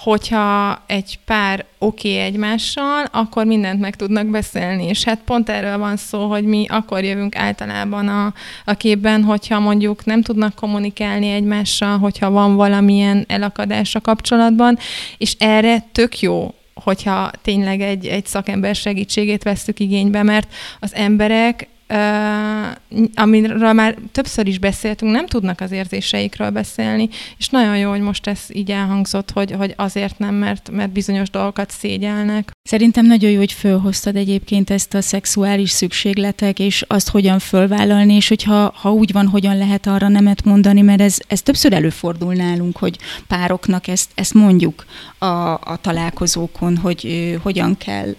[0.05, 4.87] hogyha egy pár oké okay egymással, akkor mindent meg tudnak beszélni.
[4.87, 9.61] És hát pont erről van szó, hogy mi akkor jövünk általában a, a képben, hogyha
[9.61, 14.79] mondjuk nem tudnak kommunikálni egymással, hogyha van valamilyen elakadás a kapcsolatban,
[15.19, 21.69] és erre tök jó hogyha tényleg egy, egy szakember segítségét vesztük igénybe, mert az emberek
[21.89, 28.01] uh, amiről már többször is beszéltünk, nem tudnak az érzéseikről beszélni, és nagyon jó, hogy
[28.01, 32.51] most ez így elhangzott, hogy, hogy azért nem, mert, mert bizonyos dolgokat szégyelnek.
[32.63, 38.29] Szerintem nagyon jó, hogy fölhoztad egyébként ezt a szexuális szükségletek, és azt hogyan fölvállalni, és
[38.29, 42.77] hogyha ha úgy van, hogyan lehet arra nemet mondani, mert ez, ez többször előfordul nálunk,
[42.77, 44.85] hogy pároknak ezt, ezt mondjuk
[45.19, 48.15] a, a találkozókon, hogy ö, hogyan kell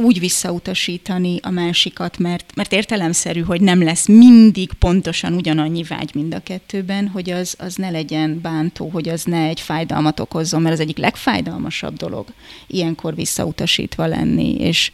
[0.00, 6.34] úgy visszautasítani a másikat, mert, mert értelemszerű, hogy nem lesz mindig pontosan ugyanannyi vágy mind
[6.34, 10.74] a kettőben, hogy az, az ne legyen bántó, hogy az ne egy fájdalmat okozzon, mert
[10.74, 12.26] az egyik legfájdalmasabb dolog
[12.66, 14.90] ilyenkor visszautasítva lenni, és,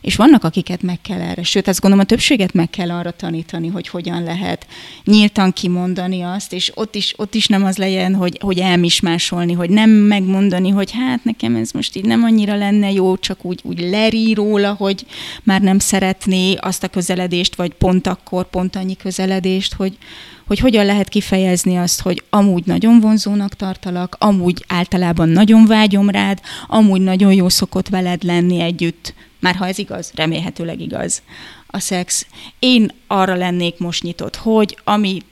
[0.00, 3.68] és vannak, akiket meg kell erre, sőt, azt gondolom, a többséget meg kell arra tanítani,
[3.68, 4.66] hogy hogyan lehet
[5.04, 9.70] nyíltan kimondani azt, és ott is, ott is nem az legyen, hogy, hogy elmismásolni, hogy
[9.70, 13.80] nem megmondani, hogy hát nekem ez most így nem annyira lenne jó, csak úgy, úgy
[13.80, 15.06] lerí róla, hogy
[15.42, 19.98] már nem szeretné azt a közeledést, vagy pont akkor, pont annyi közeledést, hogy,
[20.46, 26.40] hogy hogyan lehet kifejezni azt, hogy amúgy nagyon vonzónak tartalak, amúgy általában nagyon vágyom rád,
[26.66, 31.22] amúgy nagyon jó szokott veled lenni együtt, már ha ez igaz, remélhetőleg igaz
[31.66, 32.26] a szex.
[32.58, 35.24] Én arra lennék most nyitott, hogy amire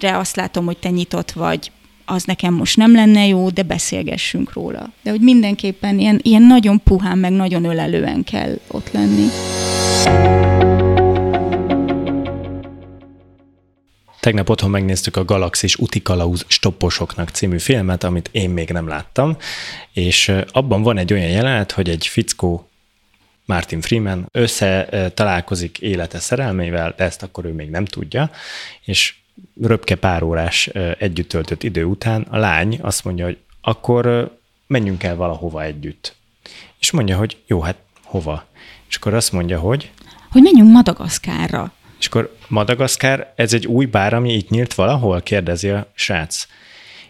[0.00, 1.70] azt látom, hogy te nyitott vagy,
[2.04, 4.92] az nekem most nem lenne jó, de beszélgessünk róla.
[5.02, 9.26] De hogy mindenképpen ilyen, ilyen nagyon puhán, meg nagyon ölelően kell ott lenni.
[14.20, 19.36] Tegnap otthon megnéztük a Galaxis Utikalauz stopposoknak című filmet, amit én még nem láttam,
[19.92, 22.69] és abban van egy olyan jelenet, hogy egy fickó
[23.50, 28.30] Martin Freeman össze találkozik élete szerelmével, de ezt akkor ő még nem tudja,
[28.84, 29.14] és
[29.60, 30.66] röpke pár órás
[30.98, 34.34] együtt töltött idő után a lány azt mondja, hogy akkor
[34.66, 36.14] menjünk el valahova együtt.
[36.78, 38.44] És mondja, hogy jó, hát hova?
[38.88, 39.90] És akkor azt mondja, hogy...
[40.30, 41.72] Hogy menjünk Madagaszkárra.
[41.98, 45.20] És akkor Madagaszkár, ez egy új bár, ami itt nyílt valahol?
[45.20, 46.46] Kérdezi a srác.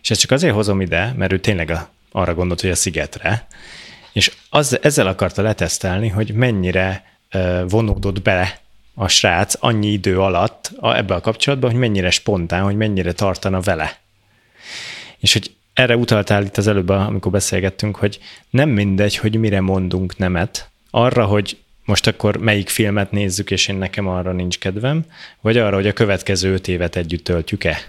[0.03, 3.47] És ezt csak azért hozom ide, mert ő tényleg a, arra gondolt, hogy a szigetre,
[4.13, 7.05] és az, ezzel akarta letesztelni, hogy mennyire
[7.69, 8.59] vonódott bele
[8.95, 13.61] a srác annyi idő alatt a, ebbe a kapcsolatban, hogy mennyire spontán, hogy mennyire tartana
[13.61, 13.99] vele.
[15.19, 18.19] És hogy erre utaltál itt az előbb, amikor beszélgettünk, hogy
[18.51, 23.77] nem mindegy, hogy mire mondunk nemet, arra, hogy most akkor melyik filmet nézzük, és én
[23.77, 25.05] nekem arra nincs kedvem,
[25.41, 27.81] vagy arra, hogy a következő öt évet együtt töltjük-e.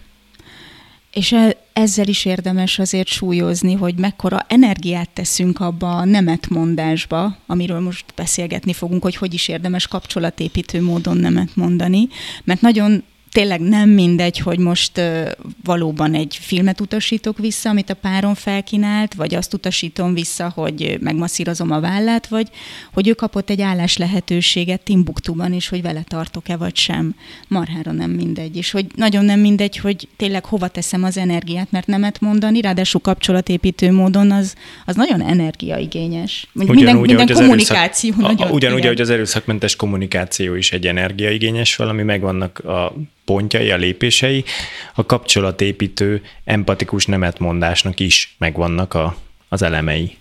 [1.11, 1.35] És
[1.73, 8.73] ezzel is érdemes azért súlyozni, hogy mekkora energiát teszünk abba a nemetmondásba, amiről most beszélgetni
[8.73, 12.07] fogunk, hogy hogy is érdemes kapcsolatépítő módon nemet mondani,
[12.43, 15.31] mert nagyon tényleg nem mindegy, hogy most uh,
[15.63, 21.71] valóban egy filmet utasítok vissza, amit a párom felkínált, vagy azt utasítom vissza, hogy megmasszírozom
[21.71, 22.47] a vállát, vagy
[22.93, 27.15] hogy ő kapott egy állás lehetőséget Timbuktuban, és hogy vele tartok-e vagy sem.
[27.47, 28.57] Marhára nem mindegy.
[28.57, 33.01] És hogy nagyon nem mindegy, hogy tényleg hova teszem az energiát, mert nemet mondani, ráadásul
[33.01, 36.47] kapcsolatépítő módon az, az nagyon energiaigényes.
[36.53, 38.51] Ugyan, minden, úgy, minden kommunikáció erőszak, nagyon.
[38.51, 42.93] Ugyanúgy, hogy az erőszakmentes kommunikáció is egy energiaigényes valami, megvannak a
[43.25, 44.43] pontjai, a lépései,
[44.95, 49.15] a kapcsolatépítő, empatikus nemetmondásnak is megvannak a,
[49.49, 50.15] az elemei.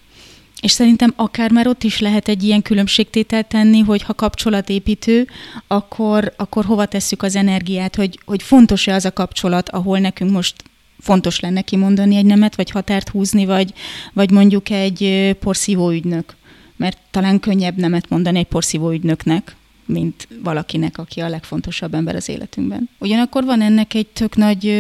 [0.61, 5.29] És szerintem akár már ott is lehet egy ilyen különbségtételt tenni, hogy ha kapcsolatépítő,
[5.67, 10.55] akkor, akkor hova tesszük az energiát, hogy, hogy fontos-e az a kapcsolat, ahol nekünk most
[10.99, 13.73] fontos lenne kimondani egy nemet, vagy határt húzni, vagy,
[14.13, 16.35] vagy mondjuk egy porszívó ügynök.
[16.77, 19.57] Mert talán könnyebb nemet mondani egy porszívó ügynöknek,
[19.91, 22.89] mint valakinek, aki a legfontosabb ember az életünkben.
[22.99, 24.75] Ugyanakkor van ennek egy tök nagy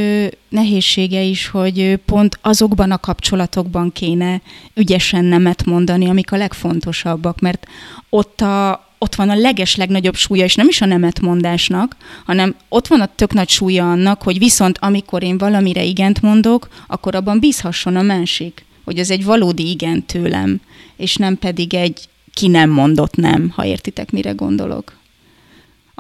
[0.48, 4.40] nehézsége is, hogy pont azokban a kapcsolatokban kéne
[4.74, 7.66] ügyesen nemet mondani, amik a legfontosabbak, mert
[8.08, 12.86] ott a, ott van a leges legnagyobb súlya, és nem is a nemetmondásnak, hanem ott
[12.86, 17.40] van a tök nagy súlya annak, hogy viszont amikor én valamire igent mondok, akkor abban
[17.40, 20.60] bízhasson a másik, hogy ez egy valódi igen tőlem,
[20.96, 24.98] és nem pedig egy ki nem mondott nem, ha értitek, mire gondolok.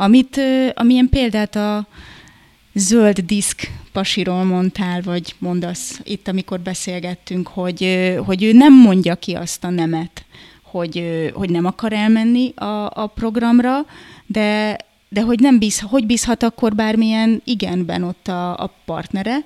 [0.00, 0.40] Amit,
[0.74, 1.86] amilyen példát a
[2.74, 9.32] zöld diszk pasiról mondtál, vagy mondasz itt, amikor beszélgettünk, hogy, hogy ő nem mondja ki
[9.34, 10.24] azt a nemet,
[10.62, 13.86] hogy, hogy nem akar elmenni a, a programra,
[14.26, 14.76] de,
[15.08, 19.36] de hogy nem bíz, hogy bízhat akkor bármilyen igenben ott a, a partnere,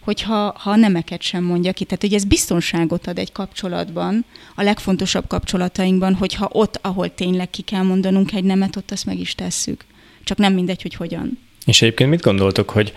[0.00, 1.84] hogyha ha a nemeket sem mondja ki.
[1.84, 4.24] Tehát, hogy ez biztonságot ad egy kapcsolatban,
[4.54, 9.18] a legfontosabb kapcsolatainkban, hogyha ott, ahol tényleg ki kell mondanunk egy nemet, ott azt meg
[9.18, 9.84] is tesszük
[10.24, 11.38] csak nem mindegy, hogy hogyan.
[11.66, 12.92] És egyébként mit gondoltok, hogy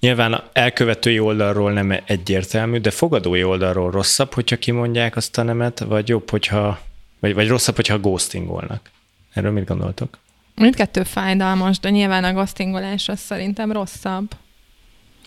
[0.00, 6.08] nyilván elkövetői oldalról nem egyértelmű, de fogadói oldalról rosszabb, hogyha kimondják azt a nemet, vagy
[6.08, 6.80] jobb, hogyha,
[7.18, 8.90] vagy, vagy rosszabb, hogyha ghostingolnak?
[9.32, 10.18] Erről mit gondoltok?
[10.54, 14.30] Mindkettő fájdalmas, de nyilván a ghostingolás az szerintem rosszabb.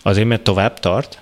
[0.02, 1.20] Azért, mert tovább tart?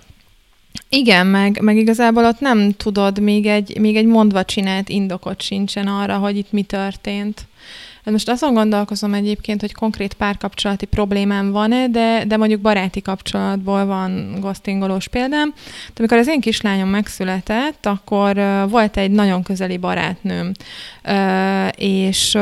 [0.89, 5.87] Igen, meg, meg igazából ott nem tudod, még egy, még egy mondva csinált indokot sincsen
[5.87, 7.47] arra, hogy itt mi történt.
[8.11, 14.35] Most azon gondolkozom egyébként, hogy konkrét párkapcsolati problémám van-e, de, de mondjuk baráti kapcsolatból van
[14.41, 15.53] ghostingolós példám.
[15.87, 18.35] De amikor az én kislányom megszületett, akkor
[18.69, 20.53] volt egy nagyon közeli barátnőm,
[21.77, 22.39] és,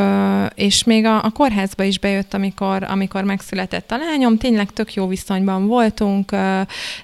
[0.54, 4.36] és még a, a kórházba is bejött, amikor, amikor megszületett a lányom.
[4.36, 6.36] Tényleg tök jó viszonyban voltunk,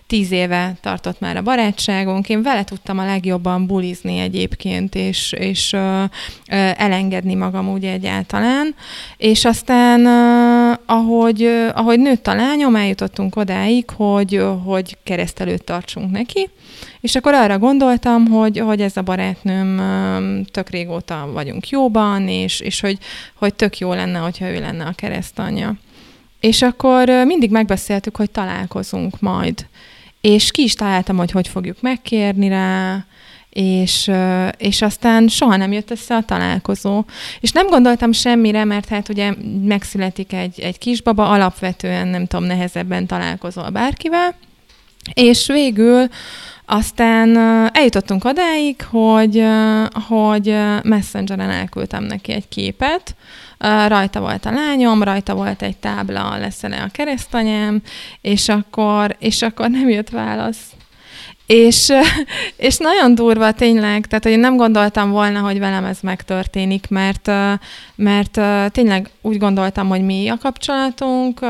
[0.06, 2.28] tíz éve tartott már a barátságunk.
[2.28, 5.76] Én vele tudtam a legjobban bulizni egyébként, és, és
[6.76, 8.74] elengedni magam úgy egyáltalán talán,
[9.16, 10.06] és aztán
[10.86, 11.42] ahogy,
[11.74, 16.50] ahogy nőtt a lányom, eljutottunk odáig, hogy, hogy keresztelőt tartsunk neki,
[17.00, 19.80] és akkor arra gondoltam, hogy, hogy ez a barátnőm
[20.44, 22.98] tök régóta vagyunk jóban, és, és hogy,
[23.34, 25.74] hogy tök jó lenne, hogyha ő lenne a keresztanyja.
[26.40, 29.66] És akkor mindig megbeszéltük, hogy találkozunk majd.
[30.20, 33.04] És ki is találtam, hogy hogy fogjuk megkérni rá,
[33.56, 34.10] és,
[34.56, 37.04] és aztán soha nem jött össze a találkozó.
[37.40, 43.06] És nem gondoltam semmire, mert hát ugye megszületik egy, egy kisbaba, alapvetően nem tudom, nehezebben
[43.06, 44.34] találkozol bárkivel,
[45.14, 46.08] és végül
[46.66, 47.36] aztán
[47.72, 49.44] eljutottunk odáig, hogy,
[50.08, 53.14] hogy Messengeren elküldtem neki egy képet,
[53.86, 57.82] rajta volt a lányom, rajta volt egy tábla, leszel a keresztanyám,
[58.20, 60.76] és akkor, és akkor nem jött válasz.
[61.46, 61.92] És,
[62.56, 67.30] és nagyon durva tényleg, tehát hogy én nem gondoltam volna, hogy velem ez megtörténik, mert,
[67.94, 68.40] mert
[68.72, 71.40] tényleg úgy gondoltam, hogy mi a kapcsolatunk,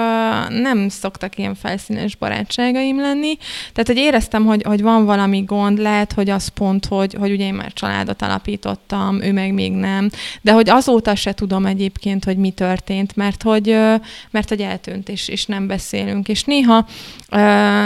[0.48, 3.36] nem szoktak ilyen felszínes barátságaim lenni,
[3.72, 7.44] tehát hogy éreztem, hogy, hogy van valami gond, lehet, hogy az pont, hogy, hogy ugye
[7.44, 12.36] én már családot alapítottam, ő meg még nem, de hogy azóta se tudom egyébként, hogy
[12.36, 13.76] mi történt, mert hogy,
[14.30, 16.86] mert hogy eltűnt, és, és nem beszélünk, és néha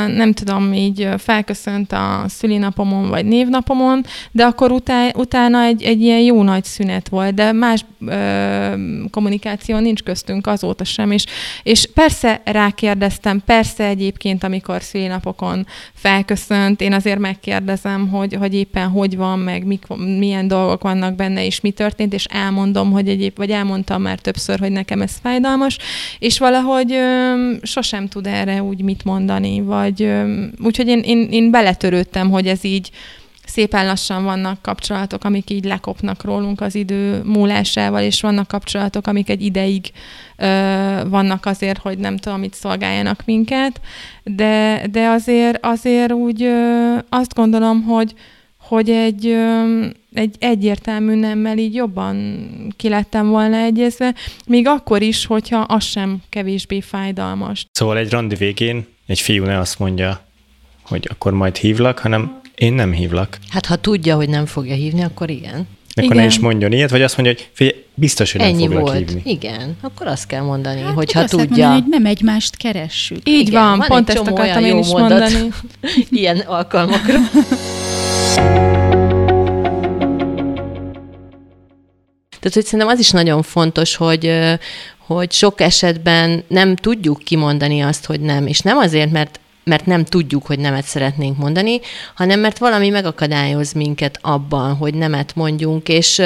[0.06, 6.20] nem tudom, így felköszönt a szülinapomon vagy névnapomon, de akkor utá, utána egy, egy ilyen
[6.20, 8.74] jó nagy szünet volt, de más ö,
[9.10, 11.24] kommunikáció nincs köztünk azóta sem, és,
[11.62, 19.16] és persze rákérdeztem, persze egyébként, amikor szülinapokon felköszönt, én azért megkérdezem, hogy, hogy éppen hogy
[19.16, 19.86] van, meg mik,
[20.18, 24.58] milyen dolgok vannak benne, és mi történt, és elmondom, hogy egyéb, vagy elmondtam már többször,
[24.58, 25.78] hogy nekem ez fájdalmas,
[26.18, 27.32] és valahogy ö,
[27.62, 31.89] sosem tud erre úgy mit mondani, vagy ö, úgyhogy én, én, én beletörődtem,
[32.30, 32.90] hogy ez így
[33.50, 39.28] szépen lassan vannak kapcsolatok, amik így lekopnak rólunk az idő múlásával, és vannak kapcsolatok, amik
[39.28, 39.90] egy ideig
[40.36, 40.44] ö,
[41.08, 43.80] vannak azért, hogy nem tudom, mit szolgáljanak minket,
[44.22, 48.14] de, de azért, azért úgy ö, azt gondolom, hogy,
[48.60, 52.16] hogy egy, ö, egy egyértelmű nemmel így jobban
[52.76, 54.14] ki lettem volna egyezve,
[54.46, 57.66] még akkor is, hogyha az sem kevésbé fájdalmas.
[57.72, 60.28] Szóval egy randi végén egy fiú ne azt mondja,
[60.90, 63.38] hogy akkor majd hívlak, hanem én nem hívlak.
[63.48, 65.68] Hát ha tudja, hogy nem fogja hívni, akkor igen.
[65.90, 66.16] Akkor igen.
[66.16, 68.96] ne is mondjon ilyet, vagy azt mondja, hogy figyelj, biztos, hogy nem Ennyi foglak volt.
[68.98, 69.22] hívni.
[69.24, 71.46] Igen, akkor azt kell mondani, Hát, hogyha azt tudja.
[71.48, 73.18] Mondani, hogy nem egymást keressük.
[73.28, 75.18] Így Igen, van, van pont ezt akartam olyan én jó is mondat.
[75.20, 75.48] mondani.
[76.20, 77.18] Ilyen alkalmakra.
[82.40, 84.32] Tehát, hogy szerintem az is nagyon fontos, hogy,
[84.98, 88.46] hogy sok esetben nem tudjuk kimondani azt, hogy nem.
[88.46, 91.80] És nem azért, mert mert nem tudjuk, hogy nemet szeretnénk mondani,
[92.14, 96.22] hanem mert valami megakadályoz minket abban, hogy nemet mondjunk, és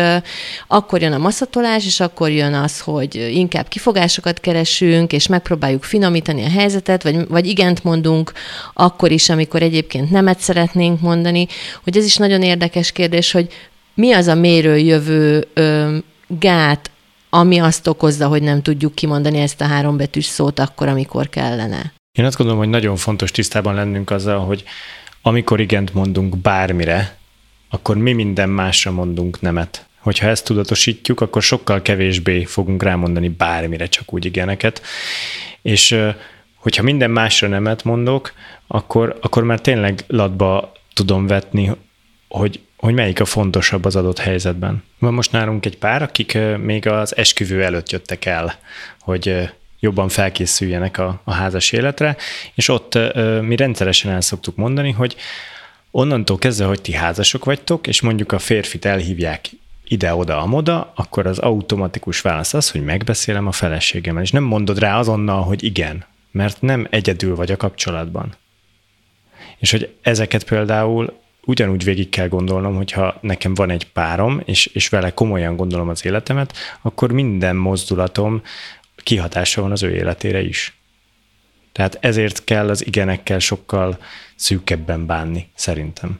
[0.66, 6.44] akkor jön a maszatolás, és akkor jön az, hogy inkább kifogásokat keresünk, és megpróbáljuk finomítani
[6.44, 8.32] a helyzetet, vagy, vagy igent mondunk
[8.72, 11.46] akkor is, amikor egyébként nemet szeretnénk mondani,
[11.84, 13.48] hogy ez is nagyon érdekes kérdés, hogy
[13.94, 15.46] mi az a méről jövő
[16.26, 16.90] gát,
[17.30, 21.92] ami azt okozza, hogy nem tudjuk kimondani ezt a hárombetűs szót akkor, amikor kellene.
[22.14, 24.64] Én azt gondolom, hogy nagyon fontos tisztában lennünk azzal, hogy
[25.22, 27.16] amikor igent mondunk bármire,
[27.70, 29.86] akkor mi minden másra mondunk nemet.
[29.98, 34.82] Hogyha ezt tudatosítjuk, akkor sokkal kevésbé fogunk rámondani bármire, csak úgy igeneket.
[35.62, 35.98] És
[36.54, 38.32] hogyha minden másra nemet mondok,
[38.66, 41.70] akkor, akkor már tényleg latba tudom vetni,
[42.28, 44.82] hogy, hogy melyik a fontosabb az adott helyzetben.
[44.98, 48.58] Van most nálunk egy pár, akik még az esküvő előtt jöttek el,
[49.00, 49.48] hogy
[49.84, 52.16] jobban felkészüljenek a, a házas életre,
[52.54, 52.98] és ott
[53.40, 55.16] mi rendszeresen el szoktuk mondani, hogy
[55.90, 59.50] onnantól kezdve, hogy ti házasok vagytok, és mondjuk a férfit elhívják
[59.84, 64.98] ide-oda, amoda, akkor az automatikus válasz az, hogy megbeszélem a feleségemmel, és nem mondod rá
[64.98, 68.34] azonnal, hogy igen, mert nem egyedül vagy a kapcsolatban.
[69.58, 74.88] És hogy ezeket például ugyanúgy végig kell gondolnom, hogyha nekem van egy párom, és, és
[74.88, 78.42] vele komolyan gondolom az életemet, akkor minden mozdulatom
[79.04, 80.78] kihatása van az ő életére is.
[81.72, 83.98] Tehát ezért kell az igenekkel sokkal
[84.36, 86.18] szűkebben bánni, szerintem.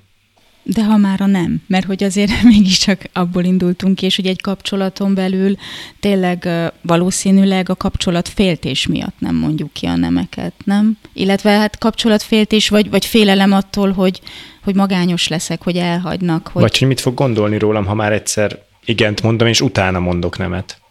[0.67, 5.15] De ha már a nem, mert hogy azért mégiscsak abból indultunk és hogy egy kapcsolaton
[5.15, 5.57] belül
[6.01, 6.49] tényleg
[6.83, 10.99] valószínűleg a kapcsolat féltés miatt nem mondjuk ki a nemeket, nem?
[11.13, 14.21] Illetve hát kapcsolatféltés, vagy, vagy félelem attól, hogy,
[14.63, 16.49] hogy magányos leszek, hogy elhagynak.
[16.53, 16.63] Hogy...
[16.63, 20.83] Vagy hogy mit fog gondolni rólam, ha már egyszer igent mondom, és utána mondok nemet.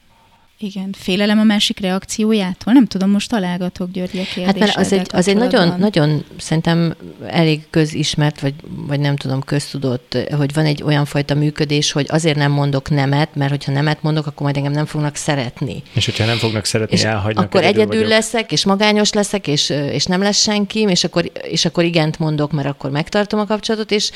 [0.59, 2.73] Igen, félelem a másik reakciójától?
[2.73, 6.95] Nem tudom, most találgatok György a Hát mert az egy, az egy nagyon, nagyon szerintem
[7.27, 12.37] elég közismert, vagy, vagy nem tudom, köztudott, hogy van egy olyan fajta működés, hogy azért
[12.37, 15.83] nem mondok nemet, mert hogyha nemet mondok, akkor majd engem nem fognak szeretni.
[15.93, 17.43] És hogyha nem fognak szeretni, és elhagynak.
[17.43, 21.65] Akkor egyedül, egyedül leszek, és magányos leszek, és, és nem lesz senki, és akkor, és
[21.65, 24.11] akkor igent mondok, mert akkor megtartom a kapcsolatot, és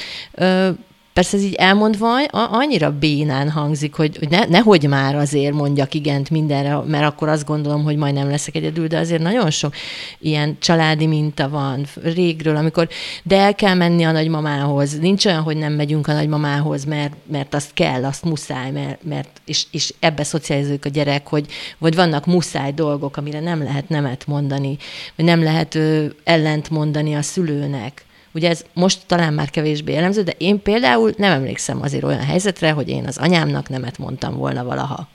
[1.18, 6.30] Persze ez így elmondva annyira bénán hangzik, hogy, hogy ne, nehogy már azért mondjak igent
[6.30, 9.74] mindenre, mert akkor azt gondolom, hogy majd nem leszek egyedül, de azért nagyon sok
[10.20, 12.89] ilyen családi minta van régről, amikor
[13.24, 14.99] de el kell menni a nagymamához.
[14.99, 19.41] Nincs olyan, hogy nem megyünk a nagymamához, mert, mert azt kell, azt muszáj, mert, mert
[19.45, 21.45] és, és ebbe szocializáljuk a gyerek, hogy
[21.78, 24.78] vagy vannak muszáj dolgok, amire nem lehet nemet mondani,
[25.15, 28.05] vagy nem lehet ö, ellent mondani a szülőnek.
[28.34, 32.71] Ugye ez most talán már kevésbé jellemző, de én például nem emlékszem azért olyan helyzetre,
[32.71, 35.07] hogy én az anyámnak nemet mondtam volna valaha.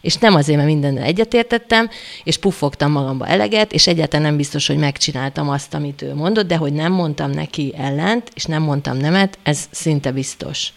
[0.00, 1.88] És nem azért, mert mindennel egyetértettem,
[2.24, 6.56] és puffogtam magamba eleget, és egyáltalán nem biztos, hogy megcsináltam azt, amit ő mondott, de
[6.56, 10.72] hogy nem mondtam neki ellent, és nem mondtam nemet, ez szinte biztos.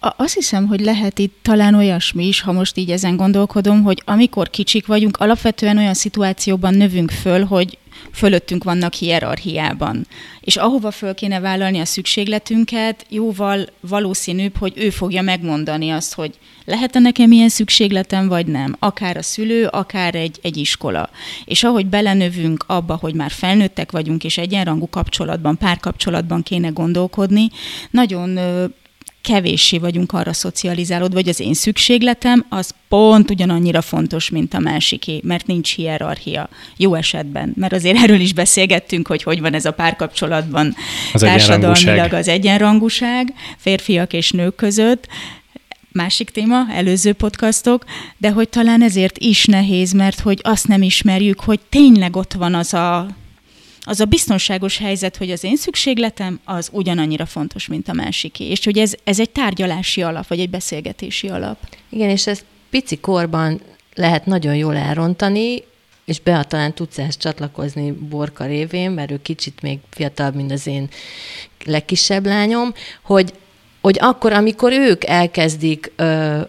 [0.00, 4.50] Azt hiszem, hogy lehet itt talán olyasmi is, ha most így ezen gondolkodom, hogy amikor
[4.50, 7.78] kicsik vagyunk, alapvetően olyan szituációban növünk föl, hogy
[8.16, 10.06] fölöttünk vannak hierarchiában.
[10.40, 16.38] És ahova föl kéne vállalni a szükségletünket, jóval valószínűbb, hogy ő fogja megmondani azt, hogy
[16.64, 18.76] lehet-e nekem ilyen szükségletem, vagy nem.
[18.78, 21.10] Akár a szülő, akár egy, egy iskola.
[21.44, 27.50] És ahogy belenövünk abba, hogy már felnőttek vagyunk, és egyenrangú kapcsolatban, párkapcsolatban kéne gondolkodni,
[27.90, 28.38] nagyon
[29.26, 35.20] kevéssé vagyunk arra szocializálódva, vagy az én szükségletem az pont ugyanannyira fontos, mint a másiké,
[35.22, 36.48] mert nincs hierarchia.
[36.76, 40.74] Jó esetben, mert azért erről is beszélgettünk, hogy hogy van ez a párkapcsolatban
[41.12, 45.06] az társadalmilag az egyenrangúság, férfiak és nők között,
[45.92, 47.84] másik téma, előző podcastok,
[48.18, 52.54] de hogy talán ezért is nehéz, mert hogy azt nem ismerjük, hogy tényleg ott van
[52.54, 53.06] az a
[53.88, 58.44] az a biztonságos helyzet, hogy az én szükségletem az ugyanannyira fontos, mint a másiké.
[58.44, 61.58] És hogy ez, ez egy tárgyalási alap, vagy egy beszélgetési alap.
[61.88, 63.60] Igen, és ezt pici korban
[63.94, 65.62] lehet nagyon jól elrontani,
[66.04, 70.66] és Bea talán tudsz ehhez csatlakozni Borka révén, mert ő kicsit még fiatalabb, mint az
[70.66, 70.88] én
[71.64, 72.72] legkisebb lányom,
[73.02, 73.32] hogy,
[73.80, 76.40] hogy akkor, amikor ők elkezdik ö,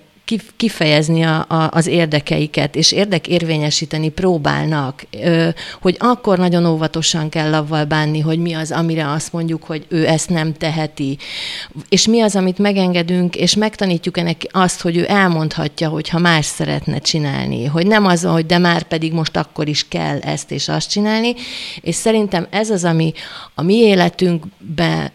[0.56, 5.06] kifejezni a, a, az érdekeiket, és érdekérvényesíteni próbálnak,
[5.82, 10.08] hogy akkor nagyon óvatosan kell avval bánni, hogy mi az, amire azt mondjuk, hogy ő
[10.08, 11.18] ezt nem teheti,
[11.90, 16.46] és mi az, amit megengedünk, és megtanítjuk ennek azt, hogy ő elmondhatja, hogy ha más
[16.46, 20.68] szeretne csinálni, hogy nem az, hogy de már pedig most akkor is kell ezt és
[20.68, 21.34] azt csinálni,
[21.82, 23.14] és szerintem ez az, ami
[23.56, 25.12] a mi életünkben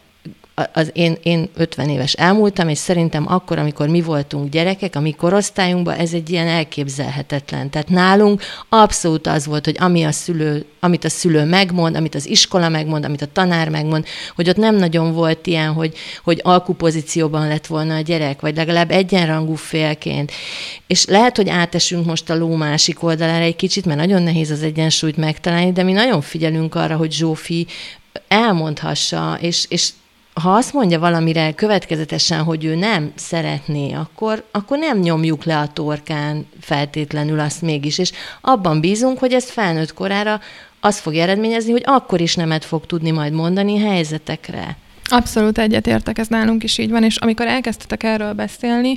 [0.72, 5.12] az én, én 50 éves elmúltam, és szerintem akkor, amikor mi voltunk gyerekek, a mi
[5.12, 7.70] korosztályunkban, ez egy ilyen elképzelhetetlen.
[7.70, 12.26] Tehát nálunk abszolút az volt, hogy ami a szülő, amit a szülő megmond, amit az
[12.26, 15.94] iskola megmond, amit a tanár megmond, hogy ott nem nagyon volt ilyen, hogy,
[16.24, 20.32] hogy alkupozícióban lett volna a gyerek, vagy legalább egyenrangú félként.
[20.86, 24.62] És lehet, hogy átesünk most a ló másik oldalára egy kicsit, mert nagyon nehéz az
[24.62, 27.66] egyensúlyt megtalálni, de mi nagyon figyelünk arra, hogy Zsófi
[28.28, 29.90] elmondhassa, és, és
[30.34, 35.72] ha azt mondja valamire következetesen, hogy ő nem szeretné, akkor, akkor nem nyomjuk le a
[35.72, 40.40] torkán feltétlenül azt mégis, és abban bízunk, hogy ezt felnőtt korára
[40.80, 44.76] az fog eredményezni, hogy akkor is nemet fog tudni majd mondani helyzetekre.
[45.12, 48.96] Abszolút egyetértek, ez nálunk is így van, és amikor elkezdtetek erről beszélni,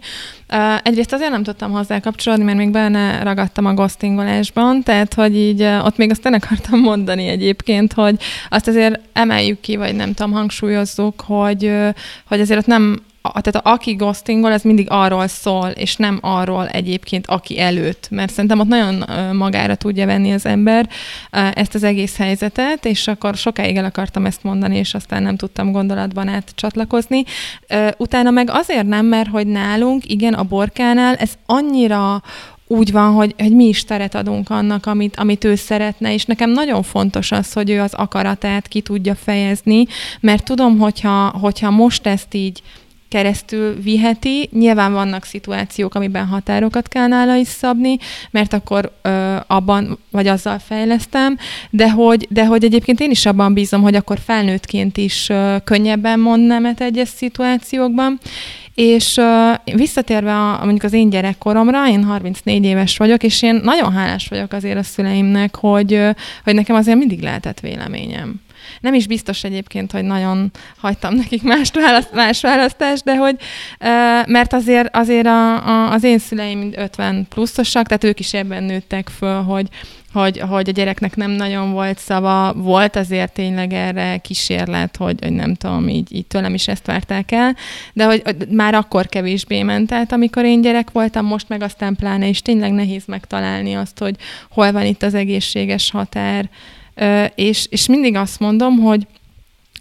[0.83, 5.63] egyrészt azért nem tudtam hozzá kapcsolódni, mert még benne ragadtam a ghostingolásban, tehát hogy így
[5.63, 8.15] ott még azt nem akartam mondani egyébként, hogy
[8.49, 11.71] azt azért emeljük ki, vagy nem tudom, hangsúlyozzuk, hogy,
[12.27, 13.01] hogy azért ott nem
[13.31, 18.07] tehát aki ghostingol, ez mindig arról szól, és nem arról egyébként, aki előtt.
[18.09, 19.03] Mert szerintem ott nagyon
[19.33, 20.89] magára tudja venni az ember
[21.53, 25.71] ezt az egész helyzetet, és akkor sokáig el akartam ezt mondani, és aztán nem tudtam
[25.71, 27.23] gondolatban átcsatlakozni.
[27.97, 32.21] Utána meg azért nem, mert hogy nálunk, igen, a borkánál ez annyira
[32.67, 36.49] úgy van, hogy, hogy mi is teret adunk annak, amit, amit ő szeretne, és nekem
[36.49, 39.85] nagyon fontos az, hogy ő az akaratát ki tudja fejezni,
[40.19, 42.61] mert tudom, hogyha, hogyha most ezt így
[43.15, 44.49] keresztül viheti.
[44.51, 47.97] Nyilván vannak szituációk, amiben határokat kell nála is szabni,
[48.31, 51.37] mert akkor ö, abban vagy azzal fejlesztem,
[51.69, 56.19] de hogy, de hogy egyébként én is abban bízom, hogy akkor felnőttként is ö, könnyebben
[56.19, 58.19] mond nemet egyes szituációkban,
[58.73, 63.91] és uh, visszatérve a, mondjuk az én gyerekkoromra, én 34 éves vagyok, és én nagyon
[63.91, 66.01] hálás vagyok azért a szüleimnek, hogy,
[66.43, 68.44] hogy nekem azért mindig lehetett véleményem.
[68.79, 73.35] Nem is biztos egyébként, hogy nagyon hagytam nekik más, választ, más választást, de hogy,
[74.27, 79.09] mert azért, azért a, a, az én szüleim 50 pluszosak, tehát ők is ebben nőttek
[79.09, 79.67] föl, hogy,
[80.19, 85.31] hogy, hogy a gyereknek nem nagyon volt szava, volt azért tényleg erre kísérlet, hogy, hogy
[85.31, 87.55] nem tudom, így, így tőlem is ezt várták el,
[87.93, 91.95] de hogy, hogy már akkor kevésbé ment át, amikor én gyerek voltam, most meg aztán
[91.95, 94.15] pláne, és tényleg nehéz megtalálni azt, hogy
[94.49, 96.49] hol van itt az egészséges határ,
[97.35, 99.07] és, és mindig azt mondom, hogy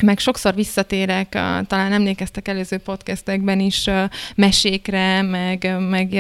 [0.03, 1.29] meg sokszor visszatérek,
[1.67, 3.91] talán emlékeztek előző podcastekben is
[4.35, 6.13] mesékre, meg, meg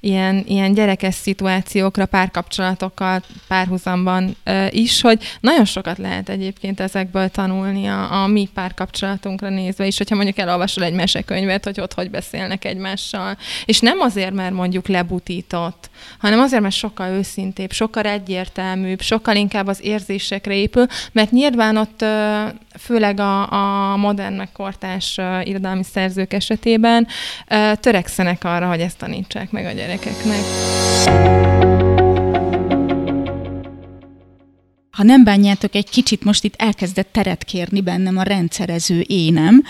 [0.00, 4.36] ilyen, ilyen gyerekes szituációkra, párkapcsolatokkal párhuzamban
[4.70, 10.14] is, hogy nagyon sokat lehet egyébként ezekből tanulni a, a mi párkapcsolatunkra nézve is, hogyha
[10.14, 13.36] mondjuk elolvasol egy mesekönyvet, hogy ott hogy beszélnek egymással.
[13.64, 19.66] És nem azért, mert mondjuk lebutított, hanem azért, mert sokkal őszintébb, sokkal egyértelműbb, sokkal inkább
[19.66, 22.04] az érzésekre épül, mert nyilván ott
[22.96, 23.52] főleg a,
[23.92, 27.06] a modern megkortás irodalmi szerzők esetében
[27.80, 30.40] törekszenek arra, hogy ezt tanítsák meg a gyerekeknek.
[34.90, 39.62] Ha nem bánjátok, egy kicsit most itt elkezdett teret kérni bennem a rendszerező énem,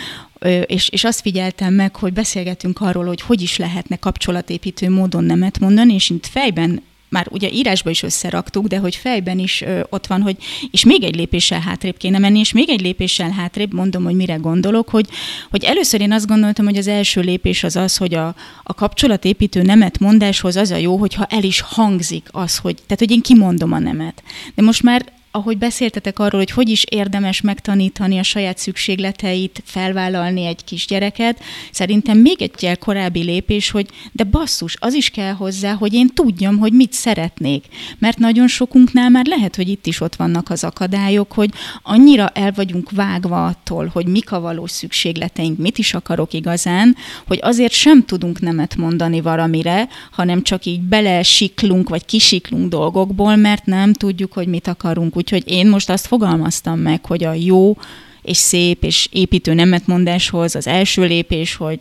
[0.67, 5.59] és, és azt figyeltem meg, hogy beszélgetünk arról, hogy hogy is lehetne kapcsolatépítő módon nemet
[5.59, 10.07] mondani, és itt fejben már ugye írásba is összeraktuk, de hogy fejben is ö, ott
[10.07, 10.37] van, hogy
[10.71, 14.35] és még egy lépéssel hátrébb kéne menni, és még egy lépéssel hátrébb, mondom, hogy mire
[14.35, 15.09] gondolok, hogy,
[15.51, 19.63] hogy először én azt gondoltam, hogy az első lépés az az, hogy a, a kapcsolatépítő
[19.63, 23.73] nemet mondáshoz az a jó, hogyha el is hangzik az, hogy, tehát hogy én kimondom
[23.73, 24.23] a nemet.
[24.55, 30.45] De most már ahogy beszéltetek arról, hogy hogy is érdemes megtanítani a saját szükségleteit, felvállalni
[30.45, 35.73] egy kis gyereket, szerintem még egy korábbi lépés, hogy de basszus, az is kell hozzá,
[35.73, 37.65] hogy én tudjam, hogy mit szeretnék.
[37.99, 41.51] Mert nagyon sokunknál már lehet, hogy itt is ott vannak az akadályok, hogy
[41.83, 47.39] annyira el vagyunk vágva attól, hogy mik a valós szükségleteink, mit is akarok igazán, hogy
[47.43, 53.93] azért sem tudunk nemet mondani valamire, hanem csak így belesiklunk, vagy kisiklunk dolgokból, mert nem
[53.93, 55.15] tudjuk, hogy mit akarunk.
[55.31, 57.77] Úgyhogy én most azt fogalmaztam meg, hogy a jó
[58.23, 61.79] és szép és építő nemetmondáshoz az első lépés, hogy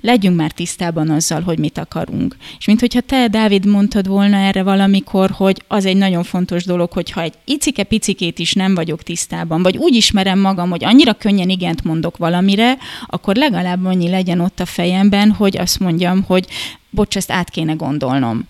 [0.00, 2.36] legyünk már tisztában azzal, hogy mit akarunk.
[2.58, 6.92] És mint hogyha te, Dávid, mondtad volna erre valamikor, hogy az egy nagyon fontos dolog,
[6.92, 11.84] hogyha egy icike-picikét is nem vagyok tisztában, vagy úgy ismerem magam, hogy annyira könnyen igent
[11.84, 12.76] mondok valamire,
[13.06, 16.46] akkor legalább annyi legyen ott a fejemben, hogy azt mondjam, hogy
[16.90, 18.46] bocs, ezt át kéne gondolnom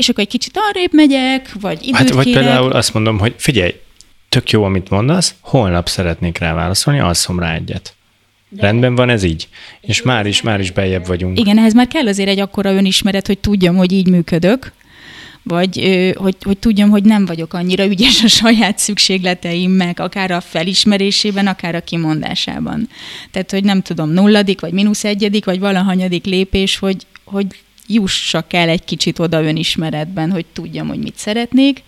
[0.00, 2.42] és akkor egy kicsit arrébb megyek, vagy időt hát, vagy kérek.
[2.42, 3.74] például azt mondom, hogy figyelj,
[4.28, 7.94] tök jó, amit mondasz, holnap szeretnék rá válaszolni, alszom rá egyet.
[8.48, 8.62] De.
[8.62, 9.48] Rendben van ez így?
[9.80, 11.38] És már is, már is beljebb vagyunk.
[11.38, 14.72] Igen, ehhez már kell azért egy akkora önismeret, hogy tudjam, hogy így működök,
[15.42, 15.76] vagy
[16.16, 21.74] hogy, hogy tudjam, hogy nem vagyok annyira ügyes a saját szükségleteimmel, akár a felismerésében, akár
[21.74, 22.88] a kimondásában.
[23.30, 27.46] Tehát, hogy nem tudom, nulladik, vagy mínusz egyedik, vagy valahanyadik lépés, hogy, hogy
[27.94, 31.82] jussak el egy kicsit oda önismeretben, hogy tudjam, hogy mit szeretnék,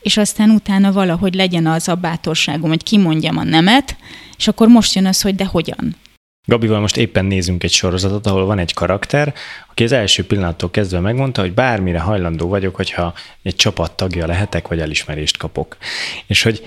[0.00, 3.96] és aztán utána valahogy legyen az a bátorságom, hogy kimondjam a nemet,
[4.36, 5.96] és akkor most jön az, hogy de hogyan.
[6.46, 9.34] Gabival most éppen nézünk egy sorozatot, ahol van egy karakter,
[9.70, 14.68] aki az első pillanattól kezdve megmondta, hogy bármire hajlandó vagyok, hogyha egy csapat tagja lehetek,
[14.68, 15.76] vagy elismerést kapok.
[16.26, 16.62] És hogy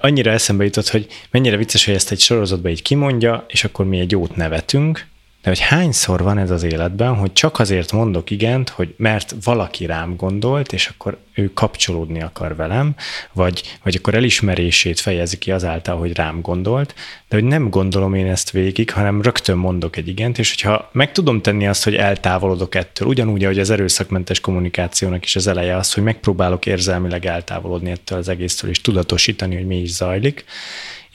[0.00, 3.98] annyira eszembe jutott, hogy mennyire vicces, hogy ezt egy sorozatban így kimondja, és akkor mi
[3.98, 5.06] egy jót nevetünk,
[5.46, 9.86] de hogy hányszor van ez az életben, hogy csak azért mondok igent, hogy mert valaki
[9.86, 12.94] rám gondolt, és akkor ő kapcsolódni akar velem,
[13.32, 16.94] vagy, vagy akkor elismerését fejezi ki azáltal, hogy rám gondolt,
[17.28, 21.12] de hogy nem gondolom én ezt végig, hanem rögtön mondok egy igent, és hogyha meg
[21.12, 25.92] tudom tenni azt, hogy eltávolodok ettől, ugyanúgy, ahogy az erőszakmentes kommunikációnak is az eleje az,
[25.92, 30.44] hogy megpróbálok érzelmileg eltávolodni ettől az egésztől, és tudatosítani, hogy mi is zajlik,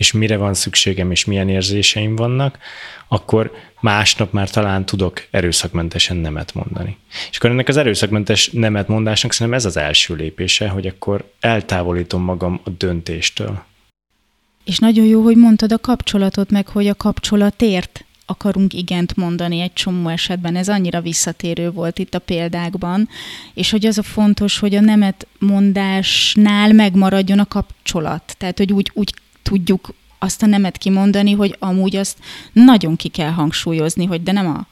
[0.02, 2.58] és mire van szükségem, és milyen érzéseim vannak,
[3.08, 6.98] akkor másnap már talán tudok erőszakmentesen nemet mondani.
[7.32, 12.24] És akkor ennek az erőszakmentes nemet mondásnak szerintem ez az első lépése, hogy akkor eltávolítom
[12.24, 13.64] magam a döntéstől.
[14.66, 19.74] És nagyon jó, hogy mondtad a kapcsolatot, meg hogy a kapcsolatért akarunk igent mondani egy
[19.74, 20.56] csomó esetben.
[20.56, 23.10] Ez annyira visszatérő volt itt a példákban,
[23.54, 28.36] és hogy az a fontos, hogy a nemet mondásnál megmaradjon a kapcsolat.
[28.38, 32.18] Tehát, hogy úgy, úgy tudjuk azt a nemet kimondani, hogy amúgy azt
[32.54, 34.68] nagyon ki kell hangsúlyozni, hogy de nem a,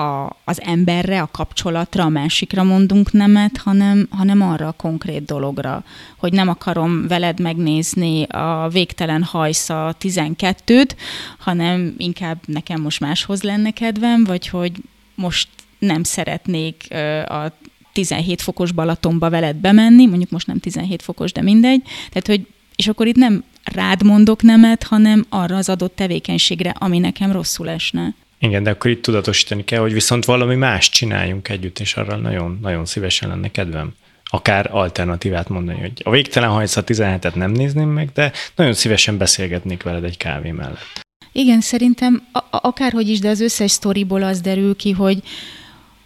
[0.00, 5.84] a, az emberre, a kapcsolatra, a másikra mondunk nemet, hanem, hanem arra a konkrét dologra,
[6.16, 10.90] hogy nem akarom veled megnézni a végtelen hajsza 12-t,
[11.38, 14.72] hanem inkább nekem most máshoz lenne kedvem, vagy hogy
[15.14, 15.48] most
[15.78, 16.86] nem szeretnék
[17.28, 17.52] a
[17.92, 21.82] 17 fokos Balatonba veled bemenni, mondjuk most nem 17 fokos, de mindegy.
[22.08, 22.46] Tehát, hogy
[22.76, 27.68] és akkor itt nem rád mondok nemet, hanem arra az adott tevékenységre, ami nekem rosszul
[27.68, 28.14] esne.
[28.38, 32.58] Igen, de akkor itt tudatosítani kell, hogy viszont valami más csináljunk együtt, és arra nagyon,
[32.62, 33.92] nagyon szívesen lenne kedvem.
[34.24, 39.16] Akár alternatívát mondani, hogy a végtelen hajsz a 17-et nem nézném meg, de nagyon szívesen
[39.16, 41.00] beszélgetnék veled egy kávé mellett.
[41.32, 45.22] Igen, szerintem a- akárhogy is, de az összes sztoriból az derül ki, hogy,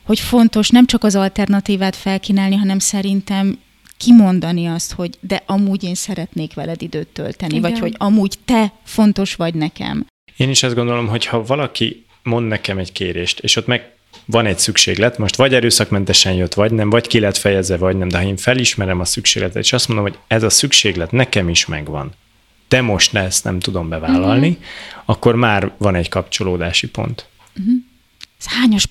[0.05, 3.59] hogy fontos nem csak az alternatívát felkínálni, hanem szerintem
[3.99, 7.71] kimondani azt, hogy de amúgy én szeretnék veled időt tölteni, Igen.
[7.71, 10.07] vagy hogy amúgy te fontos vagy nekem.
[10.37, 13.93] Én is azt gondolom, hogy ha valaki mond nekem egy kérést, és ott meg
[14.25, 18.09] van egy szükséglet, most vagy erőszakmentesen jött, vagy nem, vagy ki lett fejezve, vagy nem,
[18.09, 21.67] de ha én felismerem a szükségletet, és azt mondom, hogy ez a szükséglet nekem is
[21.67, 22.13] megvan,
[22.69, 24.63] de most ezt nem tudom bevállalni, uh-huh.
[25.05, 27.27] akkor már van egy kapcsolódási pont.
[27.59, 27.75] Uh-huh.
[28.39, 28.87] Ez hányos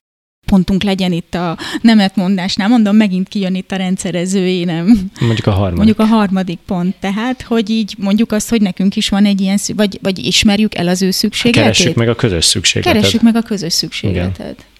[0.47, 2.67] pontunk legyen itt a nemetmondásnál.
[2.67, 5.11] Mondom, megint kijön itt a rendszerezői, nem?
[5.19, 5.77] Mondjuk a harmadik.
[5.77, 6.95] Mondjuk a harmadik pont.
[6.99, 10.87] Tehát, hogy így mondjuk azt, hogy nekünk is van egy ilyen, vagy, vagy ismerjük el
[10.87, 11.61] az ő szükségletét.
[11.61, 13.01] Keressük meg a közös szükségletet.
[13.01, 14.39] Keressük meg a közös szükségletet.
[14.39, 14.75] Igen.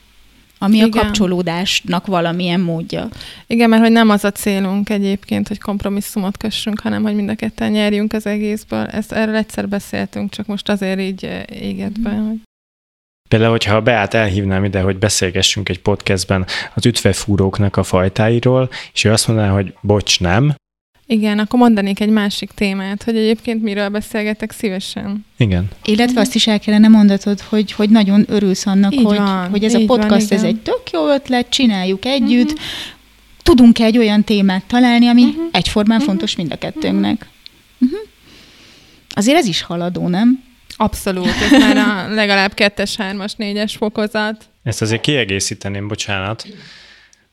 [0.60, 0.90] Ami Igen.
[0.90, 3.08] a kapcsolódásnak valamilyen módja.
[3.48, 7.36] Igen, mert hogy nem az a célunk egyébként, hogy kompromisszumot kössünk, hanem hogy mind a
[7.36, 8.86] ketten nyerjünk az egészből.
[8.86, 12.28] Ezt erről egyszer beszéltünk, csak most azért így eh, éget be, mm.
[12.28, 12.38] hogy
[13.28, 19.04] Például, hogyha a Beát elhívnám ide, hogy beszélgessünk egy podcastben az ütvefúróknak a fajtáiról, és
[19.04, 20.56] ő azt mondaná, hogy bocs, nem.
[21.10, 25.26] Igen, akkor mondanék egy másik témát, hogy egyébként miről beszélgetek szívesen.
[25.38, 25.68] Igen.
[25.84, 29.74] Illetve azt is el kellene mondatod, hogy, hogy nagyon örülsz annak, hogy, van, hogy ez
[29.74, 32.68] a podcast, van, ez egy tök jó ötlet, csináljuk együtt, uh-huh.
[33.44, 35.44] tudunk egy olyan témát találni, ami uh-huh.
[35.52, 36.12] egyformán uh-huh.
[36.12, 37.28] fontos mind a kettőnknek.
[37.80, 38.00] Uh-huh.
[39.10, 40.44] Azért ez is haladó, nem?
[40.78, 44.46] Abszolút, ez már a legalább kettes, hármas, négyes fokozat.
[44.64, 46.48] Ezt azért kiegészíteném, bocsánat,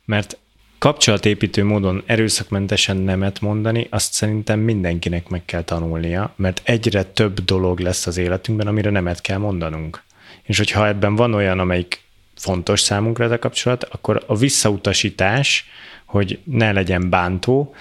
[0.05, 0.39] mert
[0.79, 7.79] kapcsolatépítő módon erőszakmentesen nemet mondani, azt szerintem mindenkinek meg kell tanulnia, mert egyre több dolog
[7.79, 10.03] lesz az életünkben, amire nemet kell mondanunk.
[10.43, 12.03] És hogyha ebben van olyan, amelyik
[12.37, 15.69] fontos számunkra ez a kapcsolat, akkor a visszautasítás,
[16.05, 17.75] hogy ne legyen bántó,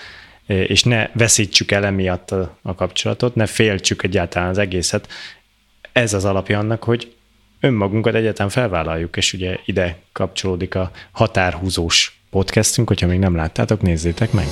[0.46, 5.08] és ne veszítsük el emiatt a, kapcsolatot, ne féltsük egyáltalán az egészet,
[5.94, 7.14] ez az alapja annak, hogy
[7.60, 14.32] önmagunkat egyetem felvállaljuk, és ugye ide kapcsolódik a határhúzós podcastünk, hogyha még nem láttátok, nézzétek
[14.32, 14.46] meg.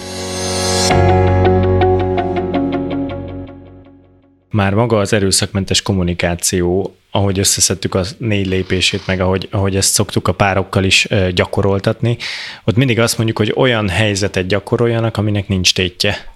[4.50, 10.28] Már maga az erőszakmentes kommunikáció, ahogy összeszedtük a négy lépését, meg ahogy, ahogy ezt szoktuk
[10.28, 12.18] a párokkal is gyakoroltatni,
[12.64, 16.34] ott mindig azt mondjuk, hogy olyan helyzetet gyakoroljanak, aminek nincs tétje.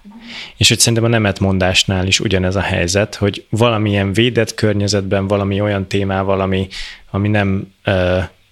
[0.56, 5.86] És hogy szerintem a nemetmondásnál is ugyanez a helyzet, hogy valamilyen védett környezetben, valami olyan
[5.86, 6.68] témával, ami,
[7.10, 7.72] ami nem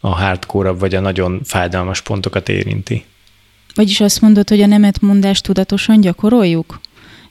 [0.01, 3.05] a hardcore vagy a nagyon fájdalmas pontokat érinti.
[3.75, 6.81] Vagyis azt mondod, hogy a nemetmondást tudatosan gyakoroljuk?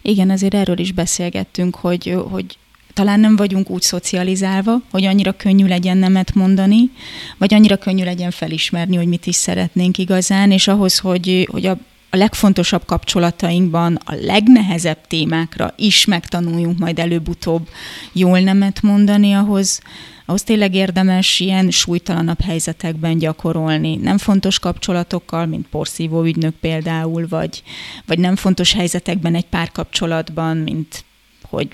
[0.01, 2.57] Igen, azért erről is beszélgettünk, hogy, hogy
[2.93, 6.91] talán nem vagyunk úgy szocializálva, hogy annyira könnyű legyen nemet mondani,
[7.37, 11.77] vagy annyira könnyű legyen felismerni, hogy mit is szeretnénk igazán, és ahhoz, hogy, hogy a
[12.13, 17.67] a legfontosabb kapcsolatainkban a legnehezebb témákra is megtanuljunk majd előbb-utóbb
[18.11, 19.81] jól nemet mondani, ahhoz,
[20.25, 23.95] ahhoz tényleg érdemes ilyen súlytalanabb helyzetekben gyakorolni.
[23.95, 27.63] Nem fontos kapcsolatokkal, mint porszívó ügynök például, vagy,
[28.05, 31.05] vagy nem fontos helyzetekben egy párkapcsolatban, mint
[31.49, 31.67] hogy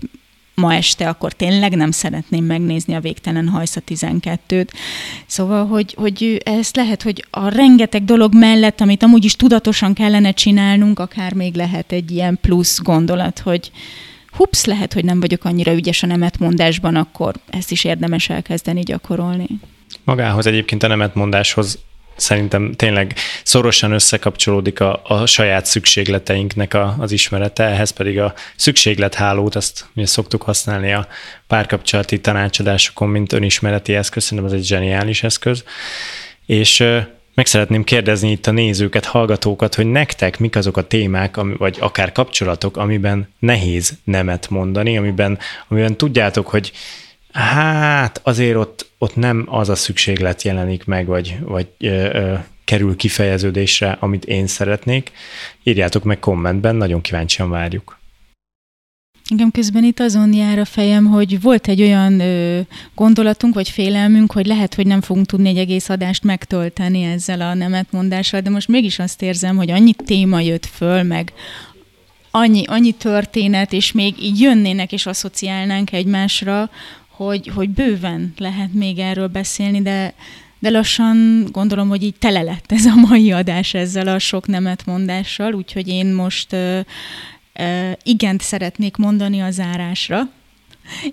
[0.60, 4.68] ma este akkor tényleg nem szeretném megnézni a végtelen hajsza 12-t.
[5.26, 10.32] Szóval, hogy, hogy ezt lehet, hogy a rengeteg dolog mellett, amit amúgy is tudatosan kellene
[10.32, 13.72] csinálnunk, akár még lehet egy ilyen plusz gondolat, hogy
[14.32, 19.48] hups, lehet, hogy nem vagyok annyira ügyes a nemetmondásban, akkor ezt is érdemes elkezdeni gyakorolni.
[20.04, 21.80] Magához egyébként a nemetmondáshoz
[22.20, 29.56] szerintem tényleg szorosan összekapcsolódik a, a saját szükségleteinknek a, az ismerete, ehhez pedig a szükséglethálót,
[29.56, 31.08] azt mi szoktuk használni a
[31.48, 35.64] párkapcsolati tanácsadásokon, mint önismereti eszköz, szerintem ez egy zseniális eszköz,
[36.46, 36.84] és
[37.40, 42.12] meg szeretném kérdezni itt a nézőket, hallgatókat, hogy nektek mik azok a témák, vagy akár
[42.12, 46.72] kapcsolatok, amiben nehéz nemet mondani, amiben, amiben tudjátok, hogy
[47.34, 52.96] Hát azért ott, ott nem az a szükséglet jelenik meg, vagy, vagy ö, ö, kerül
[52.96, 55.12] kifejeződésre, amit én szeretnék.
[55.64, 57.98] Írjátok meg kommentben, nagyon kíváncsian várjuk.
[59.30, 62.60] Engem közben itt azon jár a fejem, hogy volt egy olyan ö,
[62.96, 67.54] gondolatunk, vagy félelmünk, hogy lehet, hogy nem fogunk tudni egy egész adást megtölteni ezzel a
[67.54, 71.34] nemetmondással, de most mégis azt érzem, hogy annyi téma jött föl, meg
[72.32, 76.70] annyi, annyi történet, és még így jönnének és asszociálnánk egymásra,
[77.26, 80.14] hogy, hogy bőven lehet még erről beszélni, de,
[80.60, 85.54] de lassan gondolom, hogy így tele lett ez a mai adás ezzel a sok nemetmondással,
[85.54, 86.80] úgyhogy én most uh,
[87.60, 90.30] uh, igent szeretnék mondani a zárásra,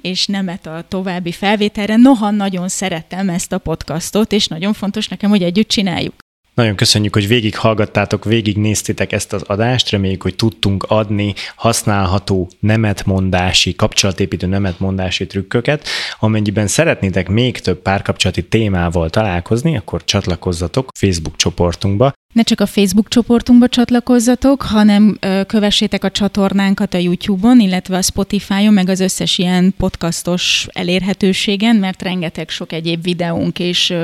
[0.02, 1.96] és nemet a további felvételre.
[1.96, 6.25] Noha nagyon szeretem ezt a podcastot, és nagyon fontos nekem, hogy együtt csináljuk.
[6.56, 14.46] Nagyon köszönjük, hogy végighallgattátok, végignéztétek ezt az adást, reméljük, hogy tudtunk adni használható nemetmondási, kapcsolatépítő
[14.46, 15.88] nemetmondási trükköket.
[16.18, 23.08] Amennyiben szeretnétek még több párkapcsolati témával találkozni, akkor csatlakozzatok Facebook csoportunkba, ne csak a Facebook
[23.08, 29.74] csoportunkba csatlakozzatok, hanem kövessétek a csatornánkat a YouTube-on, illetve a Spotify-on, meg az összes ilyen
[29.78, 33.94] podcastos elérhetőségen, mert rengeteg sok egyéb videónk és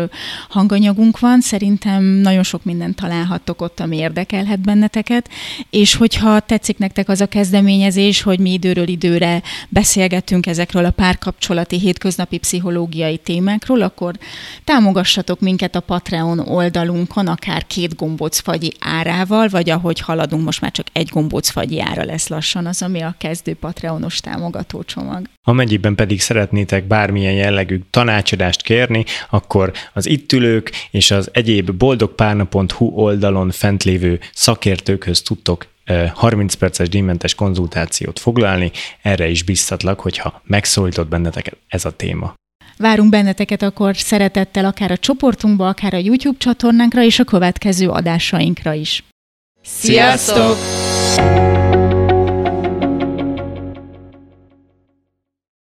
[0.48, 1.40] hanganyagunk van.
[1.40, 5.28] Szerintem nagyon sok mindent találhattok ott, ami érdekelhet benneteket.
[5.70, 11.78] És hogyha tetszik nektek az a kezdeményezés, hogy mi időről időre beszélgetünk ezekről a párkapcsolati
[11.78, 14.14] hétköznapi pszichológiai témákról, akkor
[14.64, 20.70] támogassatok minket a Patreon oldalunkon, akár két gomb gombócfagyi árával, vagy ahogy haladunk, most már
[20.70, 25.26] csak egy gombócfagyi ára lesz lassan az, ami a kezdő Patreonos támogató csomag.
[25.42, 32.86] Amennyiben pedig szeretnétek bármilyen jellegű tanácsadást kérni, akkor az itt ülők és az egyéb boldogpárna.hu
[32.86, 35.66] oldalon fent lévő szakértőkhöz tudtok
[36.14, 38.70] 30 perces díjmentes konzultációt foglalni,
[39.02, 42.34] erre is biztatlak, hogyha megszólított benneteket ez a téma.
[42.76, 48.72] Várunk benneteket akkor szeretettel akár a csoportunkba, akár a YouTube csatornánkra és a következő adásainkra
[48.72, 49.04] is.
[49.62, 50.56] Sziasztok!
[50.56, 51.71] Sziasztok!